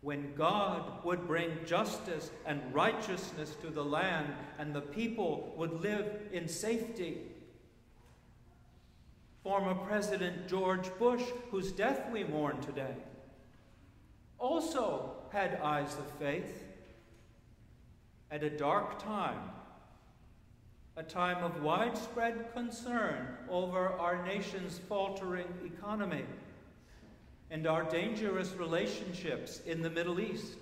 when 0.01 0.33
God 0.35 1.05
would 1.05 1.27
bring 1.27 1.51
justice 1.67 2.31
and 2.47 2.63
righteousness 2.73 3.57
to 3.61 3.69
the 3.69 3.85
land 3.85 4.33
and 4.59 4.75
the 4.75 4.81
people 4.81 5.53
would 5.59 5.83
live 5.83 6.07
in 6.33 6.49
safety. 6.49 7.19
Former 9.43 9.75
President 9.75 10.49
George 10.49 10.89
Bush, 10.99 11.25
whose 11.51 11.73
death 11.73 12.11
we 12.11 12.25
mourn 12.25 12.59
today, 12.63 12.95
also 14.39 15.13
had 15.29 15.61
eyes 15.63 15.93
of 15.99 16.11
faith 16.19 16.65
at 18.31 18.43
a 18.43 18.49
dark 18.49 18.99
time, 18.99 19.41
a 21.01 21.03
time 21.03 21.43
of 21.43 21.63
widespread 21.63 22.53
concern 22.53 23.27
over 23.49 23.89
our 23.89 24.23
nation's 24.27 24.79
faltering 24.87 25.47
economy 25.65 26.25
and 27.51 27.67
our 27.67 27.85
dangerous 27.85 28.53
relationships 28.53 29.63
in 29.65 29.81
the 29.81 29.89
Middle 29.89 30.21
East. 30.21 30.59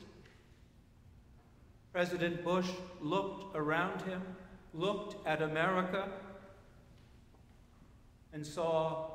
President 1.93 2.45
Bush 2.45 2.69
looked 3.01 3.57
around 3.57 4.01
him, 4.03 4.23
looked 4.75 5.27
at 5.27 5.43
America, 5.43 6.09
and 8.33 8.47
saw 8.47 9.11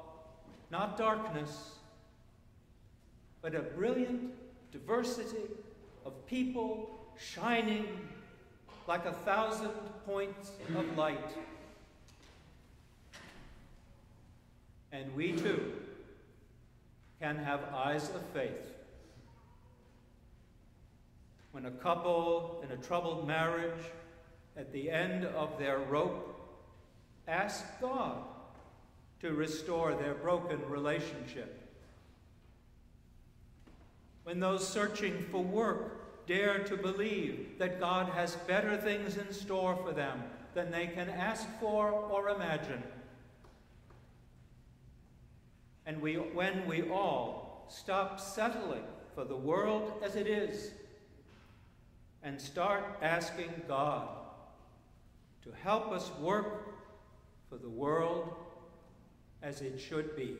not 0.72 0.98
darkness, 0.98 1.76
but 3.42 3.56
a 3.56 3.62
brilliant 3.62 4.34
diversity 4.74 5.48
of 6.06 6.26
people 6.26 6.90
shining 7.18 7.88
like 8.88 9.06
a 9.06 9.14
thousand 9.14 9.72
points 10.06 10.52
of 10.76 10.98
light. 10.98 11.32
And 14.92 15.14
we 15.16 15.34
too 15.34 15.74
can 17.20 17.38
have 17.38 17.62
eyes 17.74 18.10
of 18.10 18.22
faith. 18.34 18.74
When 21.52 21.66
a 21.66 21.72
couple 21.72 22.64
in 22.64 22.72
a 22.72 22.78
troubled 22.78 23.28
marriage, 23.28 23.80
at 24.58 24.72
the 24.72 24.90
end 24.90 25.26
of 25.26 25.58
their 25.58 25.80
rope, 25.80 26.30
ask 27.28 27.64
God 27.82 28.18
to 29.22 29.34
restore 29.34 29.96
their 29.96 30.14
broken 30.14 30.60
relationship. 30.68 31.60
When 34.24 34.40
those 34.40 34.68
searching 34.68 35.26
for 35.32 35.42
work 35.42 36.03
dare 36.26 36.60
to 36.60 36.78
believe 36.78 37.58
that 37.60 37.80
God 37.80 38.10
has 38.10 38.36
better 38.48 38.78
things 38.78 39.18
in 39.18 39.32
store 39.34 39.76
for 39.76 39.92
them 39.92 40.24
than 40.54 40.72
they 40.72 40.88
can 40.88 41.10
ask 41.10 41.48
for 41.60 41.92
or 41.92 42.30
imagine. 42.30 42.84
And 45.86 46.02
we, 46.02 46.16
when 46.16 46.66
we 46.68 46.90
all 46.90 47.66
stop 47.70 48.20
settling 48.20 48.84
for 49.16 49.26
the 49.26 49.36
world 49.36 49.94
as 50.04 50.16
it 50.16 50.28
is 50.28 50.72
and 52.24 52.40
start 52.40 52.84
asking 53.02 53.52
God 53.68 54.08
to 55.44 55.52
help 55.62 55.92
us 55.92 56.10
work 56.22 56.76
for 57.50 57.58
the 57.58 57.70
world 57.70 58.34
as 59.42 59.62
it 59.62 59.80
should 59.80 60.16
be. 60.16 60.38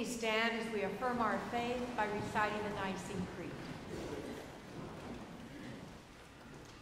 Please 0.00 0.16
stand 0.16 0.58
as 0.58 0.72
we 0.72 0.80
affirm 0.80 1.20
our 1.20 1.38
faith 1.50 1.76
by 1.94 2.06
reciting 2.06 2.56
the 2.62 2.70
Nicene 2.80 3.26
Creed. 3.36 3.50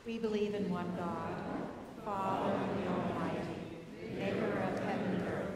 We 0.07 0.19
believe 0.19 0.55
in 0.55 0.71
one 0.71 0.87
God, 0.97 1.35
Father, 2.05 2.57
the 2.77 2.89
Almighty, 2.89 3.59
maker 4.17 4.61
of 4.61 4.79
heaven 4.85 5.17
and 5.17 5.29
earth, 5.31 5.51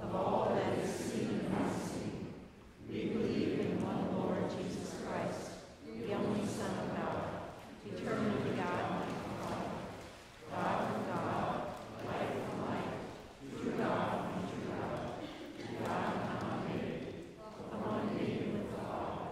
of 0.00 0.14
all 0.14 0.54
that 0.54 0.78
is 0.78 0.94
seen 0.94 1.42
and 1.44 1.56
unseen. 1.64 2.28
We 2.88 3.06
believe 3.06 3.58
in 3.58 3.84
one 3.84 4.16
Lord 4.16 4.48
Jesus 4.56 4.94
Christ, 5.04 5.58
the 5.84 6.14
only 6.14 6.46
Son 6.46 6.70
of 6.70 6.96
God, 7.02 7.24
eternally 7.84 8.48
begotten 8.48 9.02
of 9.02 9.10
God, 9.42 9.64
God 10.54 10.86
from 10.86 11.02
God, 11.10 11.62
light 12.06 12.30
from 12.46 12.60
light, 12.70 12.94
true 13.60 13.72
God 13.76 14.30
from 14.30 14.46
true 14.46 14.70
God, 14.70 15.00
God 15.84 16.14
not 16.30 16.68
made, 16.68 16.98
one 17.82 18.16
being 18.16 18.52
with 18.52 18.70
the 18.70 18.78
Father. 18.78 19.26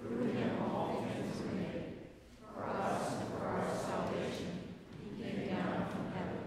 Through 0.00 0.32
him 0.32 0.50
all 0.62 1.04
things 1.06 1.36
were 1.40 1.54
made. 1.54 1.84
For 2.54 2.64
us 2.64 3.12
and 3.20 3.28
for 3.28 3.44
our 3.44 3.68
salvation, 3.76 4.72
he 5.02 5.22
came 5.22 5.48
down 5.48 5.86
from 5.92 6.12
heaven, 6.16 6.44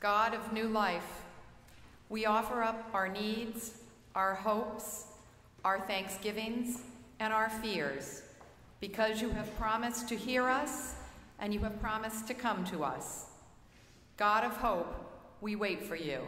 God 0.00 0.32
of 0.32 0.52
new 0.52 0.68
life, 0.68 1.24
we 2.08 2.24
offer 2.24 2.62
up 2.62 2.88
our 2.94 3.08
needs, 3.08 3.72
our 4.14 4.34
hopes, 4.34 5.06
our 5.64 5.80
thanksgivings, 5.80 6.82
and 7.18 7.32
our 7.32 7.50
fears, 7.50 8.22
because 8.80 9.20
you 9.20 9.30
have 9.30 9.58
promised 9.58 10.08
to 10.08 10.16
hear 10.16 10.48
us 10.48 10.94
and 11.40 11.52
you 11.52 11.60
have 11.60 11.80
promised 11.80 12.28
to 12.28 12.34
come 12.34 12.64
to 12.66 12.84
us. 12.84 13.26
God 14.16 14.44
of 14.44 14.56
hope, 14.56 14.94
we 15.40 15.56
wait 15.56 15.82
for 15.82 15.96
you. 15.96 16.20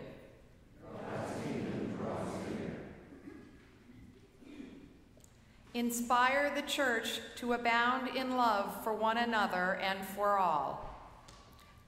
Inspire 5.74 6.52
the 6.56 6.62
church 6.62 7.20
to 7.36 7.52
abound 7.52 8.16
in 8.16 8.36
love 8.36 8.82
for 8.82 8.92
one 8.92 9.18
another 9.18 9.78
and 9.80 10.04
for 10.04 10.36
all, 10.36 10.89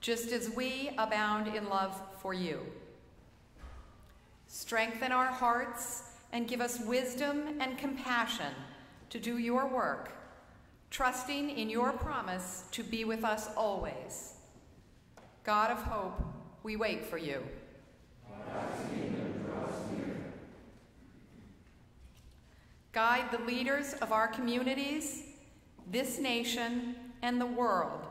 just 0.03 0.33
as 0.33 0.51
we 0.51 0.91
abound 0.99 1.55
in 1.55 1.69
love 1.69 1.99
for 2.21 2.35
you. 2.35 2.61
Strengthen 4.49 5.13
our 5.13 5.27
hearts 5.27 6.03
and 6.33 6.49
give 6.49 6.61
us 6.61 6.81
wisdom 6.81 7.61
and 7.61 7.79
compassion 7.79 8.53
to 9.11 9.21
do 9.21 9.39
your 9.39 9.67
work, 9.67 10.11
trusting 10.91 11.51
in 11.51 11.71
your 11.71 11.93
promise 11.93 12.65
to 12.73 12.83
be 12.83 13.05
with 13.05 13.25
us 13.25 13.49
always. 13.57 14.35
God 15.45 15.71
of 15.71 15.79
hope, 15.79 16.21
we 16.65 16.77
wait 16.77 17.05
for 17.05 17.17
you. 17.17 17.41
Guide 22.91 23.31
the 23.31 23.45
leaders 23.45 23.95
of 24.03 24.13
our 24.13 24.27
communities, 24.29 25.23
this 25.91 26.19
nation, 26.19 26.97
and 27.23 27.41
the 27.41 27.47
world 27.47 28.09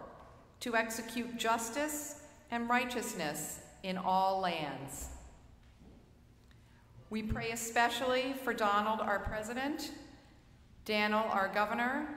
to 0.62 0.76
execute 0.76 1.38
justice 1.38 2.22
and 2.52 2.70
righteousness 2.70 3.60
in 3.84 3.98
all 3.98 4.40
lands. 4.40 5.08
We 7.10 7.24
pray 7.24 7.52
especially 7.52 8.34
for 8.44 8.54
Donald, 8.54 9.02
our 9.02 9.20
president, 9.20 9.92
Daniel, 10.86 11.20
our 11.20 11.50
governor, 11.54 12.08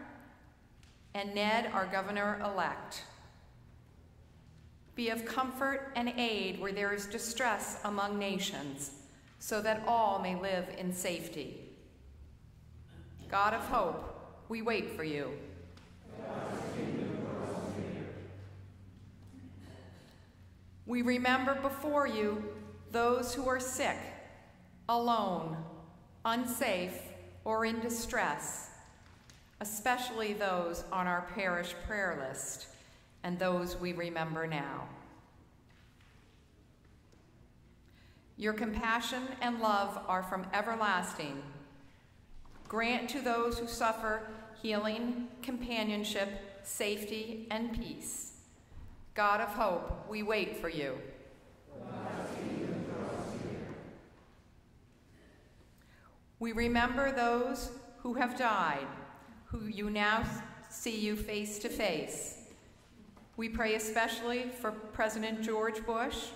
and 1.15 1.35
Ned, 1.35 1.71
our 1.73 1.87
governor-elect. 1.87 3.03
Be 4.95 5.09
of 5.09 5.25
comfort 5.25 5.93
and 5.97 6.13
aid 6.17 6.61
where 6.61 6.73
there 6.73 6.93
is 6.93 7.07
distress 7.07 7.81
among 7.85 8.19
nations, 8.19 8.93
so 9.41 9.61
that 9.63 9.83
all 9.89 10.21
may 10.21 10.39
live 10.41 10.69
in 10.79 10.93
safety. 10.93 11.61
God 13.29 13.55
of 13.55 13.63
hope, 13.63 14.45
we 14.49 14.63
wait 14.63 14.95
for 14.95 15.03
you. 15.03 15.31
We 20.87 21.03
remember 21.03 21.55
before 21.55 22.07
you 22.07 22.45
those 22.91 23.35
who 23.35 23.49
are 23.49 23.61
sick, 23.61 23.97
alone, 24.89 25.57
unsafe, 26.25 27.01
or 27.45 27.65
in 27.65 27.81
distress, 27.81 28.71
especially 29.61 30.35
those 30.35 30.85
on 30.93 31.07
our 31.07 31.27
parish 31.35 31.75
prayer 31.87 32.27
list 32.29 32.69
and 33.23 33.39
those 33.39 33.77
we 33.77 33.93
remember 33.93 34.47
now. 34.47 34.87
Your 38.37 38.53
compassion 38.53 39.23
and 39.41 39.61
love 39.61 39.99
are 40.09 40.23
from 40.23 40.47
everlasting. 40.53 41.43
Grant 42.69 43.09
to 43.11 43.21
those 43.21 43.59
who 43.59 43.67
suffer 43.67 44.23
healing, 44.61 45.29
companionship, 45.41 46.29
safety, 46.63 47.47
and 47.51 47.79
peace. 47.79 48.34
God 49.15 49.41
of 49.41 49.51
hope, 49.51 50.09
we 50.09 50.25
wait 50.25 50.57
for 50.57 50.69
you. 50.69 50.99
We 56.41 56.51
remember 56.51 57.13
those 57.13 57.71
who 57.99 58.15
have 58.15 58.37
died, 58.37 58.87
who 59.47 59.67
you 59.67 59.89
now 59.89 60.25
see 60.69 60.99
you 60.99 61.15
face 61.15 61.61
to 61.61 61.69
face. 61.69 62.49
We 63.37 63.49
pray 63.49 63.77
especially 63.77 64.51
for 64.61 64.73
President 64.73 65.43
George 65.43 65.87
Bush. 65.87 66.27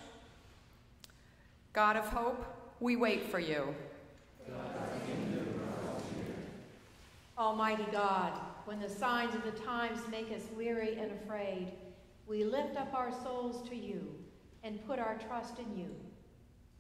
God 1.73 1.97
of 1.97 2.07
hope, 2.07 2.45
we 2.79 2.95
wait 2.95 3.25
for 3.25 3.41
you. 3.41 3.75
Almighty 7.37 7.87
God, 7.91 8.33
when 8.67 8.81
the 8.81 8.89
signs 8.89 9.35
of 9.35 9.43
the 9.43 9.53
times 9.63 10.01
make 10.11 10.31
us 10.31 10.43
weary 10.57 10.97
and 10.97 11.11
afraid, 11.23 11.73
we 12.29 12.45
lift 12.45 12.77
up 12.77 12.93
our 12.95 13.11
souls 13.23 13.67
to 13.71 13.75
you 13.75 14.15
and 14.63 14.85
put 14.87 14.99
our 14.99 15.19
trust 15.27 15.59
in 15.59 15.79
you. 15.79 15.91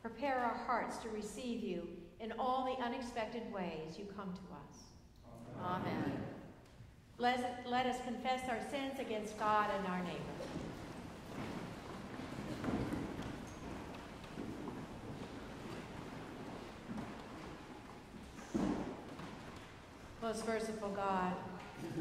Prepare 0.03 0.37
our 0.39 0.57
hearts 0.67 0.99
to 0.99 1.09
receive 1.09 1.65
you 1.65 1.89
in 2.21 2.33
all 2.39 2.65
the 2.65 2.85
unexpected 2.85 3.51
ways 3.53 3.99
you 3.99 4.05
come 4.17 4.33
to 4.33 4.41
us. 4.55 4.83
Amen. 5.65 6.21
Let, 7.17 7.65
let 7.67 7.87
us 7.87 7.97
confess 8.05 8.49
our 8.49 8.61
sins 8.71 9.01
against 9.01 9.39
God 9.39 9.71
and 9.77 9.87
our 9.89 10.03
neighbor. 10.03 10.19
Most 20.23 20.47
merciful 20.47 20.91
God, 20.91 21.33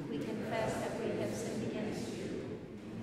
we 0.09 0.17
confess 0.17 0.73
that 0.73 0.91
we 0.99 1.19
have 1.21 1.33
sinned 1.33 1.71
against 1.71 2.09
you, 2.17 2.26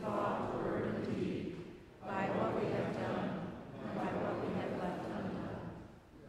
thought, 0.04 0.54
word, 0.54 0.84
and 0.84 1.00
deed, 1.06 1.56
by 2.04 2.28
what 2.36 2.60
we 2.60 2.68
have 2.76 2.92
done 3.00 3.48
and 3.80 3.92
by 3.96 4.12
what 4.20 4.36
we 4.44 4.52
have 4.60 4.76
left 4.76 5.08
undone. 5.08 5.64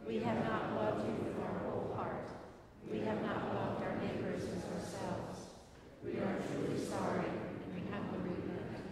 We 0.06 0.18
have 0.20 0.40
not 0.44 0.72
loved 0.74 1.06
you 1.06 1.14
with 1.20 1.36
our 1.44 1.58
whole 1.68 1.92
heart. 1.94 2.28
We 2.90 3.00
have 3.00 3.20
not 3.22 3.52
loved 3.52 3.84
our 3.84 3.96
neighbors 4.00 4.42
as 4.44 4.64
ourselves. 4.72 5.52
We 6.02 6.16
are 6.16 6.40
truly 6.48 6.80
sorry 6.80 7.28
and 7.28 7.68
we 7.74 7.84
humbly 7.92 8.32
repent. 8.32 8.88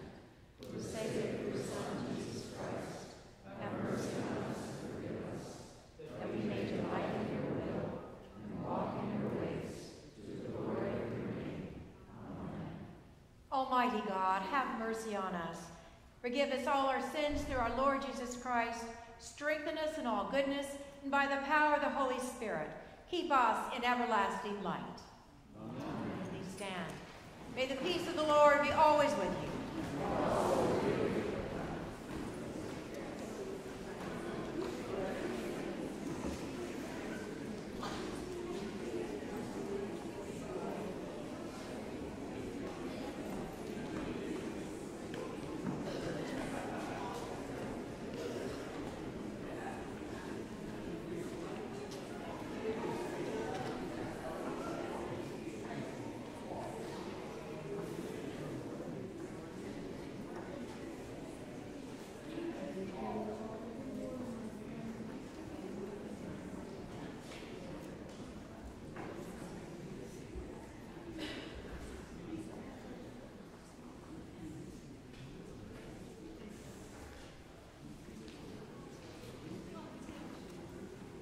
For 0.61 0.77
the 0.77 0.83
sake 0.83 1.17
of 1.17 1.49
your 1.49 1.57
Son, 1.65 2.05
Jesus 2.13 2.53
Christ, 2.53 3.17
have 3.61 3.73
mercy 3.81 4.13
on 4.21 4.51
us 4.53 4.61
and 4.61 4.93
forgive 4.93 5.19
us, 5.33 5.47
that 6.21 6.29
we 6.29 6.45
may 6.45 6.69
delight 6.69 7.09
in 7.23 7.25
your 7.33 7.49
will 7.57 8.05
and 8.45 8.53
walk 8.67 9.01
in 9.01 9.09
your 9.17 9.31
ways, 9.41 9.97
to 10.19 10.43
the 10.43 10.51
glory 10.53 10.91
of 10.93 11.09
your 11.15 11.33
name. 11.39 11.81
Amen. 12.19 12.93
Almighty 13.85 14.09
God, 14.09 14.41
have 14.51 14.79
mercy 14.79 15.15
on 15.15 15.35
us. 15.35 15.59
Forgive 16.23 16.51
us 16.53 16.67
all 16.67 16.87
our 16.87 17.03
sins 17.13 17.43
through 17.43 17.59
our 17.59 17.77
Lord 17.77 18.01
Jesus 18.01 18.35
Christ. 18.35 18.83
Strengthen 19.19 19.77
us 19.77 19.99
in 19.99 20.07
all 20.07 20.31
goodness, 20.31 20.67
and 21.03 21.11
by 21.11 21.27
the 21.27 21.37
power 21.45 21.75
of 21.75 21.83
the 21.83 21.91
Holy 21.91 22.19
Spirit, 22.19 22.71
keep 23.11 23.31
us 23.31 23.59
in 23.77 23.85
everlasting 23.85 24.63
light. 24.63 24.81
Amen. 25.61 25.77
Please 26.31 26.51
stand. 26.57 26.93
May 27.55 27.67
the 27.67 27.77
peace 27.77 28.09
of 28.09 28.17
the 28.17 28.23
Lord 28.23 28.63
be 28.63 28.71
always 28.73 29.11
with 29.11 29.37
you. 29.43 29.54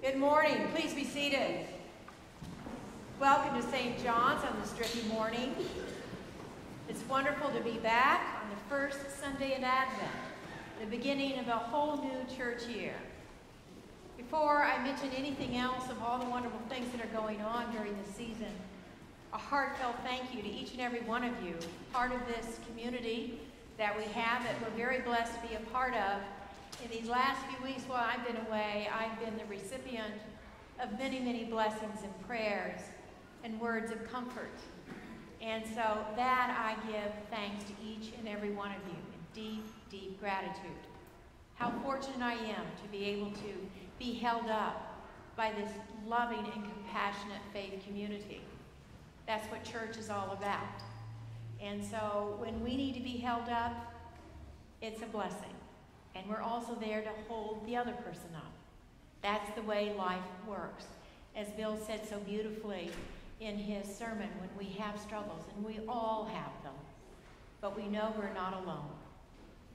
Good 0.02 0.16
morning. 0.16 0.66
Please 0.74 0.92
be 0.94 1.04
seated. 1.04 1.64
Welcome 3.20 3.54
to 3.54 3.70
St. 3.70 4.02
John's 4.02 4.42
on 4.42 4.60
this 4.60 4.72
drippy 4.72 5.08
morning. 5.08 5.54
It's 6.88 7.04
wonderful 7.08 7.50
to 7.50 7.60
be 7.60 7.78
back 7.78 8.42
on 8.42 8.50
the 8.50 8.56
first 8.68 8.98
Sunday 9.20 9.54
in 9.54 9.62
Advent, 9.62 10.10
the 10.80 10.86
beginning 10.86 11.38
of 11.38 11.46
a 11.46 11.52
whole 11.52 11.98
new 11.98 12.36
church 12.36 12.66
year. 12.66 12.94
Before 14.16 14.64
I 14.64 14.82
mention 14.82 15.10
anything 15.16 15.56
else 15.56 15.88
of 15.88 16.02
all 16.02 16.18
the 16.18 16.28
wonderful 16.28 16.58
things 16.68 16.90
that 16.90 17.00
are 17.00 17.20
going 17.20 17.40
on 17.40 17.72
during 17.72 17.94
the 18.04 18.12
season, 18.12 18.50
a 19.32 19.38
heartfelt 19.38 19.94
thank 20.02 20.34
you 20.34 20.42
to 20.42 20.48
each 20.48 20.72
and 20.72 20.80
every 20.80 21.02
one 21.02 21.22
of 21.22 21.44
you, 21.44 21.54
part 21.92 22.10
of 22.10 22.18
this 22.26 22.58
community 22.66 23.38
that 23.78 23.96
we 23.96 24.02
have 24.14 24.42
that 24.42 24.56
we're 24.62 24.76
very 24.76 24.98
blessed 25.02 25.40
to 25.40 25.48
be 25.48 25.54
a 25.54 25.60
part 25.70 25.94
of. 25.94 26.20
In 26.82 26.90
these 26.90 27.08
last 27.08 27.40
few 27.46 27.64
weeks 27.64 27.84
while 27.84 28.04
I've 28.04 28.26
been 28.26 28.44
away, 28.46 28.88
I've 28.92 29.18
been 29.20 29.36
the 29.36 29.44
recipient 29.44 30.14
of 30.80 30.98
many, 30.98 31.20
many 31.20 31.44
blessings 31.44 32.00
and 32.02 32.26
prayers 32.26 32.80
and 33.44 33.60
words 33.60 33.92
of 33.92 34.10
comfort. 34.10 34.58
And 35.40 35.64
so 35.64 36.04
that 36.16 36.56
I 36.58 36.74
give 36.90 37.12
thanks 37.30 37.64
to 37.64 37.72
each 37.84 38.12
and 38.18 38.28
every 38.28 38.50
one 38.50 38.70
of 38.70 38.78
you 38.88 38.96
in 38.96 39.20
deep, 39.32 39.64
deep 39.90 40.20
gratitude. 40.20 40.82
How 41.54 41.70
fortunate 41.84 42.20
I 42.20 42.34
am 42.34 42.64
to 42.82 42.88
be 42.90 43.04
able 43.04 43.30
to 43.30 43.68
be 43.98 44.14
held 44.14 44.48
up 44.48 45.04
by 45.36 45.52
this 45.52 45.70
loving 46.06 46.38
and 46.38 46.64
compassionate 46.64 47.42
faith 47.52 47.80
community. 47.86 48.40
That's 49.26 49.46
what 49.52 49.62
church 49.62 49.96
is 49.98 50.10
all 50.10 50.36
about. 50.38 50.82
And 51.60 51.82
so 51.84 52.36
when 52.40 52.60
we 52.62 52.76
need 52.76 52.94
to 52.94 53.00
be 53.00 53.18
held 53.18 53.48
up, 53.48 53.94
it's 54.80 55.00
a 55.00 55.06
blessing. 55.06 55.54
And 56.14 56.28
we're 56.28 56.42
also 56.42 56.74
there 56.74 57.02
to 57.02 57.10
hold 57.28 57.66
the 57.66 57.76
other 57.76 57.92
person 57.92 58.30
up. 58.36 58.52
That's 59.22 59.50
the 59.54 59.62
way 59.62 59.94
life 59.96 60.20
works. 60.46 60.84
As 61.34 61.48
Bill 61.52 61.78
said 61.86 62.06
so 62.08 62.18
beautifully 62.18 62.90
in 63.40 63.56
his 63.56 63.86
sermon, 63.86 64.28
when 64.38 64.50
we 64.58 64.72
have 64.78 65.00
struggles, 65.00 65.42
and 65.56 65.64
we 65.64 65.80
all 65.88 66.24
have 66.32 66.62
them, 66.62 66.74
but 67.60 67.76
we 67.76 67.88
know 67.88 68.12
we're 68.18 68.32
not 68.34 68.54
alone. 68.62 68.90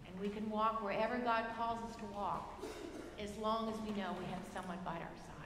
And 0.07 0.19
we 0.21 0.29
can 0.29 0.49
walk 0.49 0.83
wherever 0.83 1.17
God 1.17 1.45
calls 1.57 1.79
us 1.89 1.95
to 1.97 2.05
walk, 2.15 2.63
as 3.19 3.35
long 3.37 3.69
as 3.73 3.79
we 3.81 3.89
know 3.99 4.15
we 4.19 4.25
have 4.31 4.41
someone 4.53 4.77
by 4.85 4.91
our 4.91 4.97
side. 4.97 5.37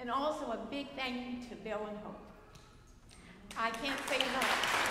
And 0.00 0.10
also 0.10 0.46
a 0.52 0.58
big 0.70 0.88
thank 0.96 1.16
you 1.16 1.48
to 1.48 1.56
Bill 1.56 1.86
and 1.88 1.98
Hope. 1.98 2.20
I 3.56 3.70
can't 3.70 4.00
say 4.08 4.16
enough. 4.16 4.88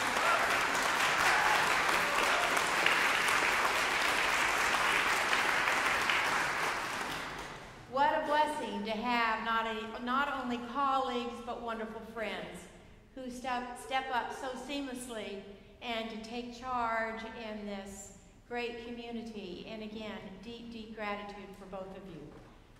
What 7.92 8.14
a 8.14 8.28
blessing 8.48 8.84
to 8.86 8.92
have 8.92 9.44
not, 9.44 9.66
a, 9.66 10.06
not 10.06 10.42
only 10.42 10.60
colleagues 10.74 11.42
but 11.46 11.62
wonderful 11.62 12.02
friends 12.14 12.60
who 13.16 13.30
step, 13.30 13.80
step 13.84 14.06
up 14.14 14.34
so 14.40 14.48
seamlessly 14.72 15.40
and 15.82 16.10
to 16.10 16.18
take 16.30 16.58
charge 16.58 17.22
in 17.22 17.66
this 17.66 18.14
great 18.48 18.86
community. 18.86 19.68
And 19.70 19.84
again, 19.84 20.20
deep, 20.44 20.72
deep 20.72 20.96
gratitude 20.96 21.50
for 21.60 21.66
both 21.66 21.90
of 21.90 22.04
you. 22.10 22.22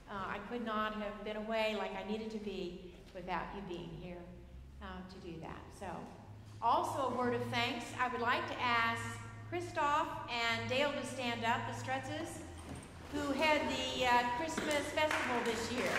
Uh, 0.10 0.14
I 0.14 0.38
could 0.50 0.66
not 0.66 0.94
have 0.94 1.24
been 1.26 1.38
away 1.38 1.76
like 1.78 1.92
I 1.96 2.10
needed 2.10 2.32
to 2.32 2.38
be 2.38 2.94
without 3.14 3.44
you 3.56 3.62
being 3.68 3.90
here 4.02 4.24
uh, 4.82 4.86
to 4.86 5.28
do 5.28 5.40
that. 5.42 5.62
So, 5.80 5.88
also 6.62 7.14
a 7.14 7.18
word 7.18 7.36
of 7.36 7.44
thanks. 7.52 7.86
I 8.00 8.08
would 8.08 8.22
like 8.22 8.48
to 8.48 8.62
ask 8.62 9.02
Christoph 9.50 10.08
and 10.30 10.70
Dale 10.70 10.92
to 10.92 11.06
stand 11.06 11.44
up, 11.44 11.60
the 11.68 11.84
Stretzes 11.84 12.40
who 13.14 13.32
had 13.34 13.62
the 13.70 14.06
uh, 14.06 14.24
Christmas 14.38 14.84
festival 14.94 15.38
this 15.46 15.72
year. 15.72 15.90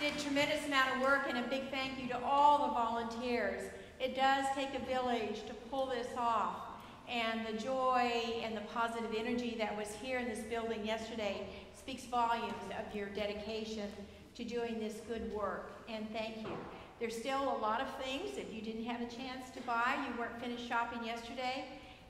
Did 0.00 0.18
tremendous 0.18 0.66
amount 0.66 0.96
of 0.96 1.02
work 1.02 1.26
and 1.28 1.38
a 1.38 1.48
big 1.48 1.70
thank 1.70 2.00
you 2.00 2.08
to 2.08 2.18
all 2.24 2.68
the 2.68 2.74
volunteers. 2.74 3.70
It 4.00 4.14
does 4.14 4.46
take 4.54 4.74
a 4.74 4.84
village 4.84 5.42
to 5.46 5.54
pull 5.70 5.86
this 5.86 6.08
off. 6.16 6.56
And 7.08 7.46
the 7.46 7.62
joy 7.62 8.40
and 8.42 8.56
the 8.56 8.62
positive 8.72 9.14
energy 9.16 9.54
that 9.58 9.76
was 9.76 9.88
here 10.02 10.18
in 10.18 10.28
this 10.28 10.40
building 10.40 10.84
yesterday 10.84 11.46
speaks 11.78 12.04
volumes 12.04 12.52
of 12.78 12.94
your 12.94 13.08
dedication 13.10 13.88
to 14.34 14.44
doing 14.44 14.80
this 14.80 15.00
good 15.08 15.32
work. 15.32 15.70
And 15.88 16.10
thank 16.12 16.38
you. 16.38 16.56
There's 16.98 17.16
still 17.16 17.42
a 17.42 17.58
lot 17.60 17.80
of 17.80 17.88
things. 18.02 18.36
that 18.36 18.52
you 18.52 18.62
didn't 18.62 18.84
have 18.84 19.00
a 19.00 19.06
chance 19.06 19.50
to 19.54 19.60
buy, 19.62 19.96
you 20.08 20.18
weren't 20.18 20.40
finished 20.40 20.66
shopping 20.66 21.04
yesterday, 21.04 21.66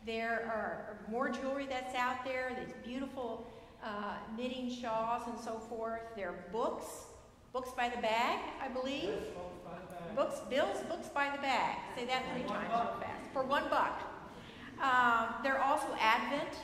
there 0.07 0.49
are 0.55 0.99
more 1.11 1.29
jewelry 1.29 1.67
that's 1.69 1.95
out 1.97 2.25
there. 2.25 2.53
There's 2.55 2.73
beautiful 2.85 3.45
uh, 3.83 4.15
knitting 4.37 4.71
shawls 4.71 5.25
and 5.27 5.39
so 5.39 5.59
forth. 5.69 6.03
There 6.15 6.29
are 6.29 6.45
books, 6.53 7.07
books 7.53 7.71
by 7.77 7.89
the 7.89 8.01
bag, 8.01 8.39
I 8.63 8.69
believe. 8.69 9.11
Books, 10.15 10.41
Bill's 10.49 10.81
books 10.83 11.09
by 11.09 11.31
the 11.35 11.43
bag. 11.43 11.77
Say 11.97 12.05
that 12.07 12.23
three 12.33 12.45
times 12.45 12.69
real 12.69 12.97
fast. 13.01 13.33
For 13.33 13.43
one 13.43 13.65
buck. 13.69 14.01
Um, 14.81 15.35
there 15.43 15.59
are 15.59 15.63
also 15.63 15.89
Advent 16.01 16.55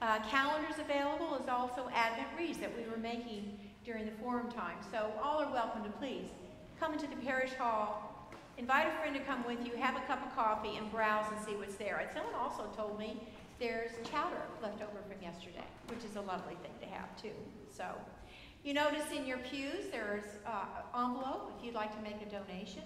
uh, 0.00 0.20
calendars 0.30 0.78
available. 0.80 1.36
Is 1.36 1.48
also 1.50 1.90
Advent 1.94 2.28
wreaths 2.38 2.58
that 2.58 2.74
we 2.74 2.90
were 2.90 2.96
making 2.96 3.58
during 3.84 4.06
the 4.06 4.12
forum 4.12 4.50
time. 4.50 4.78
So 4.90 5.12
all 5.22 5.42
are 5.42 5.52
welcome 5.52 5.84
to 5.84 5.90
please 5.90 6.30
come 6.78 6.92
into 6.92 7.06
the 7.06 7.16
parish 7.16 7.54
hall, 7.54 8.30
invite 8.58 8.86
a 8.86 8.90
friend 8.98 9.14
to 9.14 9.22
come 9.22 9.44
with 9.46 9.64
you, 9.66 9.72
have 9.76 9.96
a 9.96 10.00
cup 10.06 10.24
of 10.26 10.34
coffee, 10.34 10.76
and 10.76 10.90
browse 10.90 11.26
and 11.30 11.44
see 11.44 11.56
what's 11.56 11.76
there. 11.76 11.98
And 11.98 12.08
someone 12.14 12.34
also 12.34 12.64
told 12.76 12.98
me 12.98 13.20
there's 13.58 13.92
chowder 14.10 14.42
left 14.62 14.82
over 14.82 15.00
from 15.08 15.22
yesterday, 15.22 15.64
which 15.88 16.04
is 16.04 16.16
a 16.16 16.20
lovely 16.20 16.56
thing 16.62 16.72
to 16.80 16.86
have 16.94 17.14
too. 17.20 17.36
So 17.70 17.84
you 18.64 18.74
notice 18.74 19.04
in 19.14 19.26
your 19.26 19.38
pews 19.38 19.86
there's 19.90 20.24
uh, 20.46 21.02
envelope 21.02 21.52
if 21.56 21.64
you'd 21.64 21.74
like 21.74 21.94
to 21.96 22.02
make 22.02 22.20
a 22.20 22.30
donation 22.30 22.82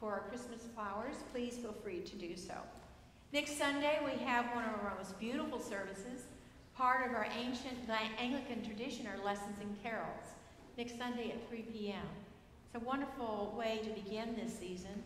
for 0.00 0.12
our 0.12 0.20
Christmas 0.28 0.60
flowers, 0.74 1.16
please 1.32 1.58
feel 1.58 1.72
free 1.72 2.00
to 2.00 2.16
do 2.16 2.36
so. 2.36 2.54
Next 3.32 3.58
Sunday, 3.58 3.98
we 4.04 4.22
have 4.24 4.46
one 4.54 4.64
of 4.64 4.70
our 4.80 4.94
most 4.96 5.18
beautiful 5.18 5.60
services, 5.60 6.22
part 6.76 7.06
of 7.06 7.14
our 7.14 7.26
ancient 7.36 7.76
Anglican 8.18 8.64
tradition, 8.64 9.06
our 9.06 9.22
lessons 9.24 9.56
and 9.60 9.82
carols, 9.82 10.36
next 10.78 10.96
Sunday 10.96 11.32
at 11.32 11.48
3 11.48 11.62
p.m. 11.62 12.06
It's 12.68 12.82
a 12.82 12.86
wonderful 12.86 13.54
way 13.58 13.80
to 13.82 13.88
begin 13.90 14.36
this 14.36 14.58
season. 14.58 15.02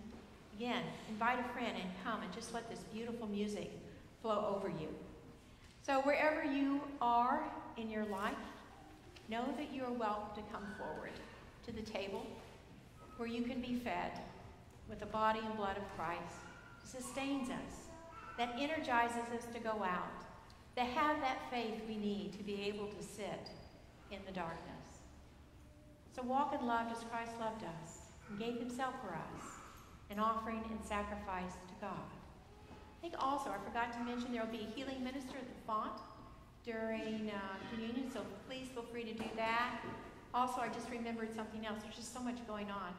Again, 0.56 0.82
invite 1.08 1.38
a 1.38 1.44
friend 1.52 1.76
and 1.76 1.88
come 2.02 2.20
and 2.20 2.32
just 2.32 2.52
let 2.52 2.68
this 2.68 2.80
beautiful 2.92 3.28
music 3.28 3.70
flow 4.20 4.52
over 4.56 4.68
you. 4.68 4.88
So, 5.86 6.00
wherever 6.00 6.42
you 6.42 6.80
are 7.00 7.44
in 7.76 7.88
your 7.88 8.04
life, 8.06 8.34
know 9.28 9.44
that 9.56 9.72
you 9.72 9.84
are 9.84 9.92
welcome 9.92 10.42
to 10.42 10.52
come 10.52 10.66
forward 10.76 11.12
to 11.64 11.72
the 11.72 11.82
table 11.82 12.26
where 13.16 13.28
you 13.28 13.42
can 13.42 13.60
be 13.60 13.76
fed 13.76 14.10
with 14.88 14.98
the 14.98 15.06
body 15.06 15.38
and 15.38 15.56
blood 15.56 15.76
of 15.76 15.84
Christ, 15.96 16.42
sustains 16.84 17.48
us, 17.48 17.86
that 18.38 18.56
energizes 18.58 19.30
us 19.36 19.46
to 19.54 19.60
go 19.60 19.84
out, 19.84 20.24
to 20.74 20.82
have 20.82 21.20
that 21.20 21.38
faith 21.48 21.80
we 21.88 21.96
need 21.96 22.32
to 22.32 22.42
be 22.42 22.62
able 22.62 22.88
to 22.88 23.02
sit 23.04 23.50
in 24.10 24.18
the 24.26 24.32
darkness. 24.32 24.72
So 26.14 26.22
walk 26.22 26.54
in 26.58 26.66
love 26.66 26.92
as 26.92 27.02
Christ 27.04 27.32
loved 27.40 27.64
us 27.64 28.12
and 28.28 28.38
gave 28.38 28.58
himself 28.58 28.94
for 29.00 29.14
us, 29.14 29.44
an 30.10 30.18
offering 30.18 30.62
and 30.70 30.84
sacrifice 30.84 31.52
to 31.68 31.74
God. 31.80 32.08
I 32.68 33.00
think 33.00 33.14
also, 33.18 33.50
I 33.50 33.56
forgot 33.64 33.92
to 33.94 34.00
mention, 34.04 34.32
there 34.32 34.44
will 34.44 34.52
be 34.52 34.68
a 34.70 34.76
healing 34.76 35.02
minister 35.02 35.38
at 35.38 35.48
the 35.48 35.60
font 35.66 35.98
during 36.64 37.30
uh, 37.30 37.40
communion, 37.70 38.10
so 38.12 38.20
please 38.46 38.68
feel 38.74 38.84
free 38.84 39.04
to 39.04 39.14
do 39.14 39.24
that. 39.36 39.80
Also, 40.34 40.60
I 40.60 40.68
just 40.68 40.90
remembered 40.90 41.34
something 41.34 41.66
else. 41.66 41.82
There's 41.82 41.96
just 41.96 42.12
so 42.12 42.20
much 42.20 42.46
going 42.46 42.68
on. 42.70 42.92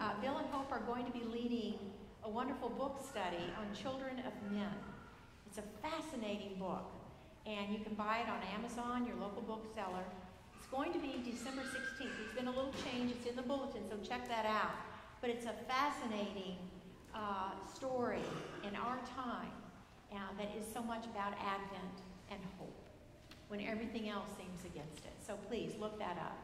Uh, 0.00 0.18
Bill 0.20 0.38
and 0.38 0.46
Hope 0.48 0.72
are 0.72 0.80
going 0.80 1.04
to 1.04 1.12
be 1.12 1.24
leading 1.30 1.78
a 2.24 2.28
wonderful 2.28 2.70
book 2.70 3.00
study 3.08 3.44
on 3.60 3.74
children 3.74 4.18
of 4.26 4.32
men. 4.50 4.72
It's 5.46 5.58
a 5.58 5.62
fascinating 5.86 6.58
book, 6.58 6.90
and 7.46 7.72
you 7.72 7.80
can 7.84 7.94
buy 7.94 8.24
it 8.24 8.28
on 8.28 8.40
Amazon, 8.54 9.06
your 9.06 9.16
local 9.16 9.42
bookseller. 9.42 10.04
It's 10.66 10.74
going 10.74 10.92
to 10.94 10.98
be 10.98 11.22
December 11.22 11.62
16th. 11.62 12.10
There's 12.18 12.34
been 12.34 12.48
a 12.48 12.50
little 12.50 12.74
change. 12.82 13.12
It's 13.12 13.30
in 13.30 13.36
the 13.36 13.42
bulletin, 13.42 13.82
so 13.88 13.96
check 14.02 14.26
that 14.26 14.44
out. 14.44 14.74
But 15.20 15.30
it's 15.30 15.46
a 15.46 15.54
fascinating 15.68 16.58
uh, 17.14 17.50
story 17.72 18.26
in 18.66 18.74
our 18.74 18.98
time 19.14 19.54
uh, 20.12 20.18
that 20.36 20.50
is 20.58 20.66
so 20.74 20.82
much 20.82 21.04
about 21.04 21.34
Advent 21.38 22.02
and 22.32 22.40
hope 22.58 22.82
when 23.46 23.60
everything 23.60 24.08
else 24.08 24.26
seems 24.36 24.64
against 24.64 25.04
it. 25.04 25.14
So 25.24 25.38
please 25.46 25.70
look 25.78 26.00
that 26.00 26.18
up. 26.18 26.36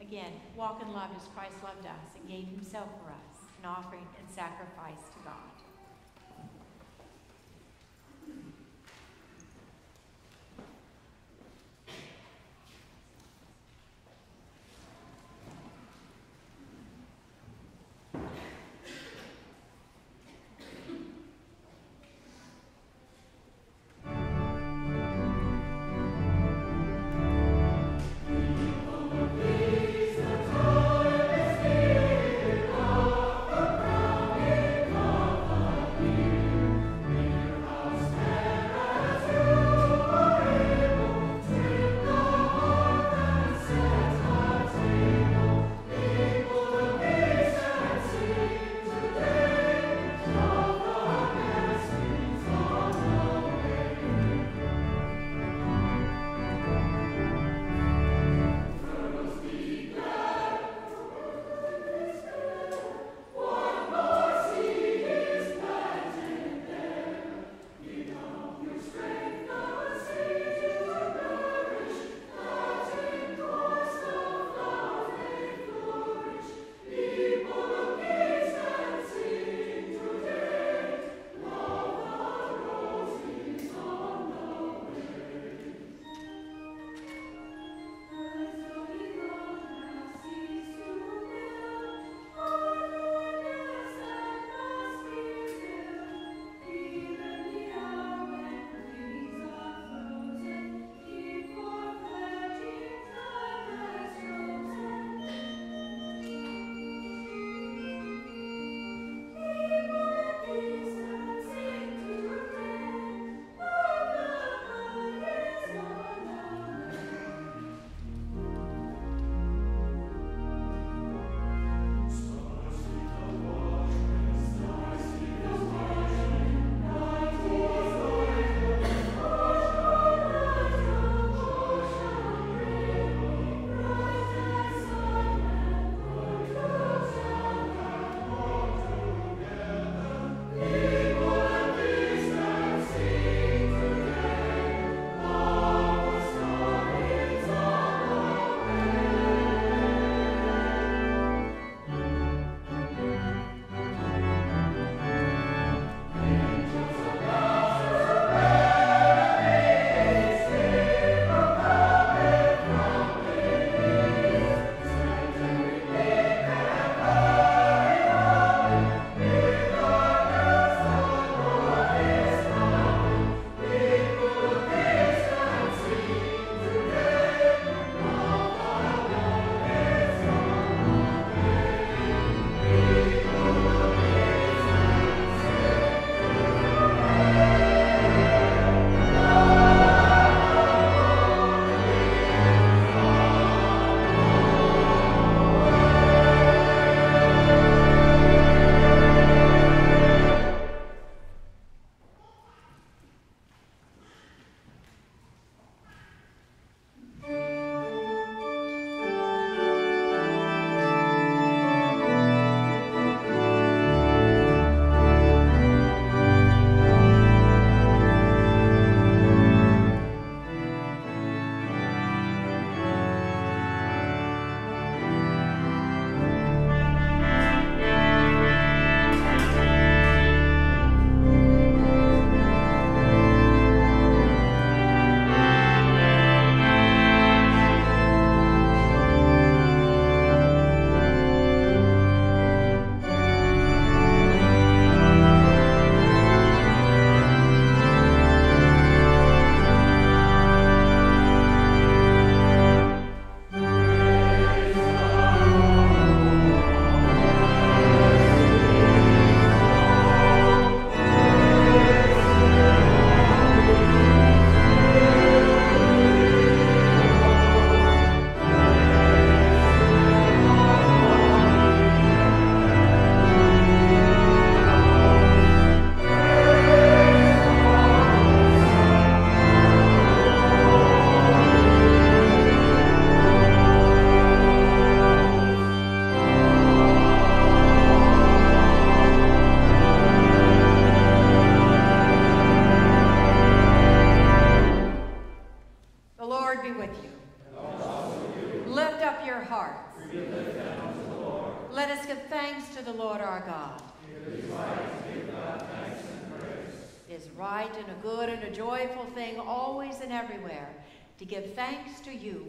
Again, 0.00 0.32
walk 0.56 0.82
in 0.82 0.92
love 0.92 1.10
as 1.14 1.28
Christ 1.36 1.62
loved 1.62 1.86
us 1.86 2.18
and 2.18 2.28
gave 2.28 2.48
himself 2.48 2.88
for 2.98 3.10
us, 3.10 3.46
an 3.62 3.70
offering 3.70 4.08
and 4.18 4.28
sacrifice 4.28 5.06
to 5.14 5.20
God. 5.24 5.51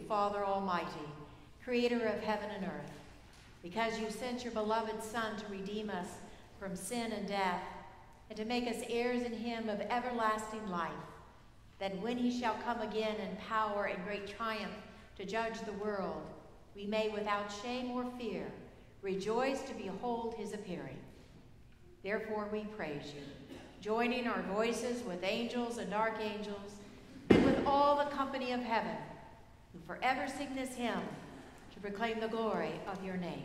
Father 0.08 0.44
Almighty, 0.44 1.08
creator 1.64 2.06
of 2.06 2.20
heaven 2.20 2.50
and 2.50 2.64
earth, 2.64 2.92
because 3.62 3.98
you 3.98 4.10
sent 4.10 4.44
your 4.44 4.52
beloved 4.52 5.02
Son 5.02 5.36
to 5.36 5.46
redeem 5.50 5.88
us 5.88 6.08
from 6.58 6.76
sin 6.76 7.12
and 7.12 7.26
death 7.26 7.62
and 8.28 8.36
to 8.36 8.44
make 8.44 8.66
us 8.68 8.82
heirs 8.88 9.22
in 9.22 9.32
him 9.32 9.68
of 9.68 9.80
everlasting 9.80 10.66
life, 10.68 10.90
that 11.78 11.98
when 12.02 12.18
he 12.18 12.38
shall 12.38 12.56
come 12.64 12.80
again 12.82 13.16
in 13.16 13.36
power 13.48 13.84
and 13.86 14.04
great 14.04 14.26
triumph 14.26 14.72
to 15.16 15.24
judge 15.24 15.58
the 15.60 15.72
world, 15.72 16.22
we 16.76 16.84
may 16.84 17.08
without 17.08 17.52
shame 17.62 17.90
or 17.92 18.04
fear 18.18 18.46
rejoice 19.00 19.62
to 19.62 19.74
behold 19.74 20.34
his 20.36 20.52
appearing. 20.52 20.98
Therefore 22.02 22.48
we 22.52 22.64
praise 22.76 23.12
you, 23.14 23.22
joining 23.80 24.26
our 24.26 24.42
voices 24.42 25.02
with 25.04 25.24
angels 25.24 25.78
and 25.78 25.94
archangels, 25.94 26.72
and 27.30 27.44
with 27.44 27.66
all 27.66 27.96
the 27.96 28.10
company 28.10 28.52
of 28.52 28.60
heaven, 28.60 28.96
forever 29.86 30.26
sing 30.26 30.54
this 30.54 30.74
hymn 30.74 31.02
to 31.74 31.80
proclaim 31.80 32.20
the 32.20 32.28
glory 32.28 32.72
of 32.86 33.04
your 33.04 33.16
name. 33.16 33.44